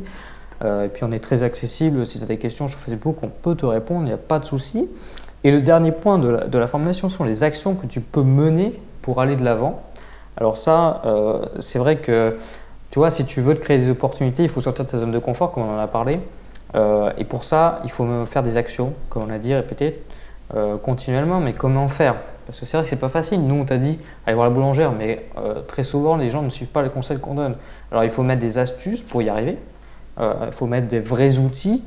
et 0.64 0.88
puis 0.94 1.04
on 1.04 1.12
est 1.12 1.24
très 1.24 1.42
accessible. 1.42 2.06
Si 2.06 2.20
tu 2.20 2.24
as 2.24 2.28
des 2.28 2.38
questions 2.38 2.68
sur 2.68 2.80
Facebook, 2.80 3.18
on 3.24 3.28
peut 3.28 3.56
te 3.56 3.66
répondre, 3.66 4.02
il 4.02 4.08
n'y 4.08 4.14
a 4.14 4.18
pas 4.18 4.38
de 4.38 4.46
souci. 4.46 4.88
Et 5.44 5.52
le 5.52 5.62
dernier 5.62 5.92
point 5.92 6.20
de 6.20 6.58
la, 6.58 6.68
formation 6.68 7.10
sont 7.10 7.24
les 7.24 7.42
actions 7.42 7.74
que 7.74 7.88
tu 7.88 8.02
peux 8.02 8.22
mener 8.22 8.80
pour 9.02 9.20
aller 9.20 9.36
de 9.36 9.44
l'avant. 9.44 9.82
Alors 10.38 10.58
ça, 10.58 11.02
c'est 11.58 11.80
vrai 11.80 11.98
que, 11.98 12.38
tu 12.92 13.00
vois, 13.00 13.10
si 13.10 13.26
tu 13.26 13.42
veux 13.42 13.56
te 13.56 13.60
créer 13.62 13.80
des 13.80 13.90
opportunités, 13.90 14.44
il 14.44 14.50
faut 14.50 14.62
sortir 14.62 14.86
de 14.86 14.92
ta 14.92 15.00
zone 15.00 15.12
de 15.12 15.20
confort, 15.20 15.52
comme 15.52 15.64
on 15.64 15.76
en 15.76 15.80
a 15.80 15.88
parlé. 15.88 16.20
Euh, 16.76 17.12
et 17.18 17.24
pour 17.24 17.44
ça, 17.44 17.80
il 17.84 17.92
faut 17.92 18.26
faire 18.26 18.44
des 18.44 18.58
actions, 18.58 18.94
comme 19.10 19.24
on 19.24 19.30
a 19.30 19.40
dit, 19.40 19.54
répéter 19.54 20.04
euh, 20.56 20.78
continuellement. 20.78 21.40
Mais 21.40 21.54
comment 21.54 21.88
faire? 21.88 22.16
Parce 22.46 22.60
que 22.60 22.66
c'est 22.66 22.78
vrai 22.78 22.84
que 22.84 22.90
c'est 22.90 23.00
pas 23.00 23.10
facile. 23.10 23.46
Nous, 23.46 23.56
on 23.56 23.66
t'a 23.66 23.78
dit, 23.78 24.00
allez 24.26 24.36
voir 24.36 24.48
la 24.48 24.54
boulangère, 24.54 24.92
mais 24.92 25.26
très 25.68 25.84
souvent, 25.84 26.16
les 26.16 26.30
gens 26.30 26.44
ne 26.44 26.50
suivent 26.50 26.68
pas 26.68 26.84
les 26.84 26.90
conseils 26.90 27.18
qu'on 27.18 27.34
donne. 27.34 27.56
Alors, 27.92 28.04
il 28.04 28.12
faut 28.12 28.22
mettre 28.22 28.42
des 28.42 28.60
astuces 28.60 29.02
pour 29.02 29.24
y 29.24 29.30
arriver. 29.30 29.58
il 30.20 30.52
faut 30.52 30.68
mettre 30.68 30.88
des 30.88 31.00
vrais 31.00 31.40
outils. 31.40 31.84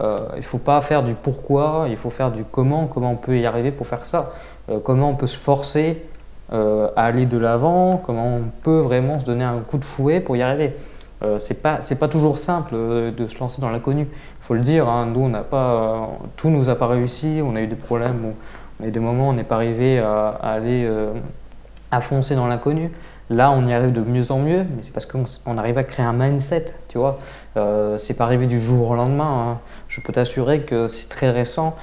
Euh, 0.00 0.16
il 0.34 0.38
ne 0.38 0.42
faut 0.42 0.58
pas 0.58 0.80
faire 0.80 1.02
du 1.02 1.14
pourquoi, 1.14 1.86
il 1.88 1.96
faut 1.96 2.10
faire 2.10 2.32
du 2.32 2.44
comment, 2.44 2.86
comment 2.86 3.12
on 3.12 3.16
peut 3.16 3.38
y 3.38 3.46
arriver 3.46 3.70
pour 3.70 3.86
faire 3.86 4.06
ça, 4.06 4.32
euh, 4.68 4.80
comment 4.80 5.10
on 5.10 5.14
peut 5.14 5.28
se 5.28 5.38
forcer 5.38 6.02
euh, 6.52 6.88
à 6.96 7.04
aller 7.04 7.26
de 7.26 7.38
l'avant, 7.38 7.98
comment 7.98 8.36
on 8.36 8.42
peut 8.62 8.80
vraiment 8.80 9.20
se 9.20 9.24
donner 9.24 9.44
un 9.44 9.60
coup 9.60 9.78
de 9.78 9.84
fouet 9.84 10.20
pour 10.20 10.36
y 10.36 10.42
arriver? 10.42 10.74
C'est 11.38 11.62
pas 11.62 11.80
c'est 11.80 11.98
pas 11.98 12.08
toujours 12.08 12.38
simple 12.38 12.74
de 12.74 13.26
se 13.26 13.38
lancer 13.38 13.60
dans 13.60 13.70
l'inconnu. 13.70 14.08
Il 14.10 14.44
faut 14.44 14.54
le 14.54 14.60
dire. 14.60 14.88
Hein, 14.88 15.06
nous 15.06 15.20
on 15.20 15.28
n'a 15.28 15.42
pas 15.42 16.10
tout 16.36 16.50
nous 16.50 16.68
a 16.68 16.76
pas 16.76 16.86
réussi. 16.86 17.40
On 17.44 17.56
a 17.56 17.60
eu 17.60 17.66
des 17.66 17.76
problèmes. 17.76 18.24
Où, 18.24 18.34
on 18.80 18.86
a 18.86 18.90
des 18.90 19.00
moments 19.00 19.28
on 19.28 19.32
n'est 19.34 19.44
pas 19.44 19.56
arrivé 19.56 19.98
à, 19.98 20.28
aller 20.28 20.88
à 21.90 22.00
foncer 22.00 22.34
dans 22.34 22.46
l'inconnu. 22.46 22.90
Là, 23.30 23.50
on 23.52 23.66
y 23.66 23.72
arrive 23.72 23.92
de 23.92 24.02
mieux 24.02 24.30
en 24.30 24.38
mieux, 24.38 24.64
mais 24.64 24.82
c'est 24.82 24.92
parce 24.92 25.06
qu'on 25.06 25.56
arrive 25.56 25.78
à 25.78 25.84
créer 25.84 26.04
un 26.04 26.12
mindset, 26.12 26.66
tu 26.88 26.98
vois. 26.98 27.18
Euh, 27.56 27.96
c'est 27.96 28.14
pas 28.14 28.24
arrivé 28.24 28.46
du 28.46 28.60
jour 28.60 28.90
au 28.90 28.94
lendemain. 28.94 29.52
Hein. 29.52 29.60
Je 29.88 30.02
peux 30.02 30.12
t'assurer 30.12 30.62
que 30.62 30.88
c'est 30.88 31.08
très 31.08 31.28
récent 31.28 31.74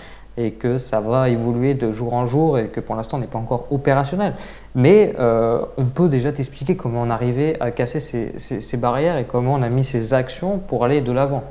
et 0.46 0.52
que 0.52 0.78
ça 0.78 1.00
va 1.00 1.30
évoluer 1.30 1.74
de 1.74 1.92
jour 1.92 2.14
en 2.14 2.26
jour 2.26 2.58
et 2.58 2.68
que 2.68 2.80
pour 2.80 2.96
l'instant, 2.96 3.18
on 3.18 3.20
n'est 3.20 3.28
pas 3.28 3.40
encore 3.40 3.68
opérationnel. 3.72 4.34
Mais 4.76 5.14
euh, 5.20 5.62
on 5.78 5.86
peut 5.86 6.10
déjà 6.10 6.32
t'expliquer 6.32 6.76
comment 6.76 7.02
on 7.02 7.10
arrivait 7.10 7.58
à 7.60 7.72
casser 7.72 8.00
ces, 8.00 8.78
barrières 8.78 9.18
et 9.18 9.26
comment 9.26 9.56
on 9.56 9.62
a 9.62 9.70
mis 9.70 9.84
ces 9.84 10.14
actions 10.14 10.58
pour 10.58 10.86
aller 10.86 11.02
de 11.02 11.12
l'avant. 11.12 11.44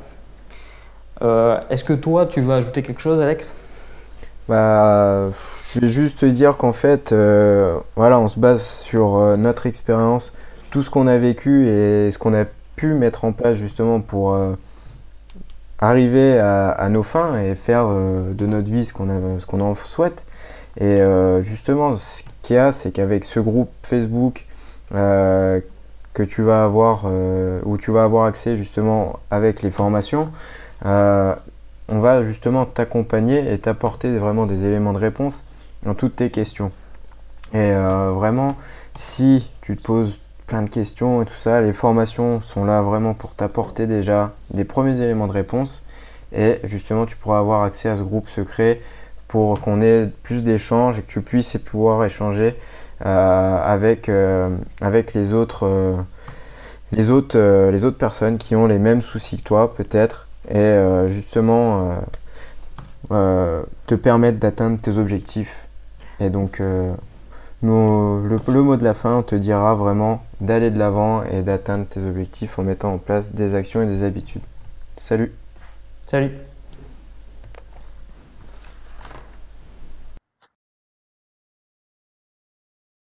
Euh, 1.23 1.61
est-ce 1.71 1.85
que 1.85 1.93
toi, 1.93 2.27
tu 2.27 2.41
veux 2.41 2.55
ajouter 2.55 2.83
quelque 2.83 3.01
chose, 3.01 3.21
Alex? 3.21 3.53
Bah, 4.49 5.29
je 5.75 5.81
vais 5.81 5.89
juste 5.89 6.21
te 6.21 6.27
dire 6.27 6.57
qu'en 6.57 6.73
fait, 6.73 7.13
euh, 7.13 7.79
voilà, 7.95 8.19
on 8.19 8.27
se 8.27 8.41
base 8.41 8.63
sur 8.63 9.37
notre 9.37 9.67
expérience, 9.67 10.33
tout 10.71 10.83
ce 10.83 10.91
qu'on 10.91 11.07
a 11.07 11.19
vécu 11.19 11.69
et 11.69 12.11
ce 12.11 12.19
qu'on 12.19 12.35
a 12.35 12.45
pu 12.75 12.95
mettre 12.95 13.25
en 13.25 13.33
place 13.33 13.57
justement 13.57 14.01
pour 14.01 14.37
arriver 15.81 16.39
à, 16.39 16.89
nos 16.91 17.03
fins 17.03 17.41
et 17.41 17.55
faire 17.55 17.89
de 17.89 18.47
notre 18.47 18.71
vie 18.71 18.85
ce 18.85 18.93
qu'on 18.93 19.09
qu'on 19.47 19.61
en 19.61 19.75
souhaite. 19.75 20.27
Et 20.79 21.01
justement, 21.41 21.93
ce 21.93 22.23
qu'il 22.43 22.57
y 22.57 22.59
a, 22.59 22.71
c'est 22.71 22.91
qu'avec 22.91 23.25
ce 23.25 23.41
groupe 23.41 23.71
Facebook 23.83 24.47
que 24.91 26.23
tu 26.29 26.43
vas 26.43 26.65
avoir, 26.65 27.07
où 27.65 27.79
tu 27.79 27.91
vas 27.93 28.05
avoir 28.05 28.27
accès 28.27 28.57
justement 28.57 29.19
avec 29.31 29.63
les 29.63 29.71
formations, 29.71 30.29
on 31.91 31.99
va 31.99 32.23
justement 32.23 32.67
t'accompagner 32.67 33.53
et 33.53 33.59
t'apporter 33.59 34.17
vraiment 34.17 34.47
des 34.47 34.65
éléments 34.65 34.93
de 34.93 34.99
réponse 34.99 35.45
dans 35.83 35.95
toutes 35.95 36.17
tes 36.17 36.31
questions. 36.31 36.71
Et 37.53 37.59
euh, 37.59 38.13
vraiment, 38.13 38.57
si 38.95 39.51
tu 39.61 39.77
te 39.77 39.83
poses 39.83 40.21
plein 40.51 40.63
de 40.63 40.69
questions 40.69 41.23
et 41.23 41.25
tout 41.25 41.37
ça, 41.37 41.61
les 41.61 41.73
formations 41.73 42.41
sont 42.41 42.65
là 42.65 42.83
vraiment 42.83 43.15
pour 43.15 43.37
t'apporter 43.37 43.87
déjà 43.87 44.33
des 44.53 44.65
premiers 44.65 45.01
éléments 45.01 45.29
de 45.29 45.33
réponse. 45.33 45.85
Et 46.33 46.59
justement, 46.65 47.07
tu 47.07 47.15
pourras 47.15 47.39
avoir 47.39 47.63
accès 47.63 47.89
à 47.89 47.97
ce 47.97 48.03
groupe 48.03 48.29
secret 48.29 48.81
pour 49.29 49.61
qu'on 49.61 49.81
ait 49.81 50.09
plus 50.25 50.43
d'échanges 50.43 50.99
et 50.99 51.03
que 51.03 51.11
tu 51.11 51.21
puisses 51.23 51.57
pouvoir 51.65 52.05
échanger 52.05 52.57
euh, 53.07 53.65
avec, 53.65 54.09
euh, 54.09 54.57
avec 54.81 55.15
les 55.15 55.33
autres, 55.33 55.97
les, 56.91 57.11
autres, 57.11 57.39
les 57.71 57.85
autres 57.85 57.99
personnes 57.99 58.37
qui 58.37 58.57
ont 58.57 58.67
les 58.67 58.81
mêmes 58.81 59.03
soucis 59.03 59.39
que 59.39 59.45
toi, 59.45 59.71
peut-être, 59.71 60.27
et 60.53 60.77
justement 61.07 61.95
te 63.09 63.95
permettre 63.95 64.39
d'atteindre 64.39 64.81
tes 64.81 64.99
objectifs. 64.99 65.69
Et 66.19 66.29
donc, 66.29 66.61
euh, 66.61 66.93
le, 67.63 68.39
le, 68.47 68.63
mot 68.63 68.77
de 68.77 68.85
la 68.85 68.95
fin 68.95 69.23
te 69.23 69.35
dira 69.35 69.75
vraiment 69.75 70.23
d'aller 70.41 70.71
de 70.71 70.79
l'avant 70.79 71.23
et 71.25 71.43
d'atteindre 71.43 71.87
tes 71.87 72.01
objectifs 72.01 72.59
en 72.59 72.63
mettant 72.63 72.95
en 72.95 72.99
place 72.99 73.35
des 73.35 73.55
actions 73.55 73.83
et 73.83 73.87
des 73.87 74.05
habitudes. 74.05 74.43
Salut 74.97 75.33
Salut 76.07 76.33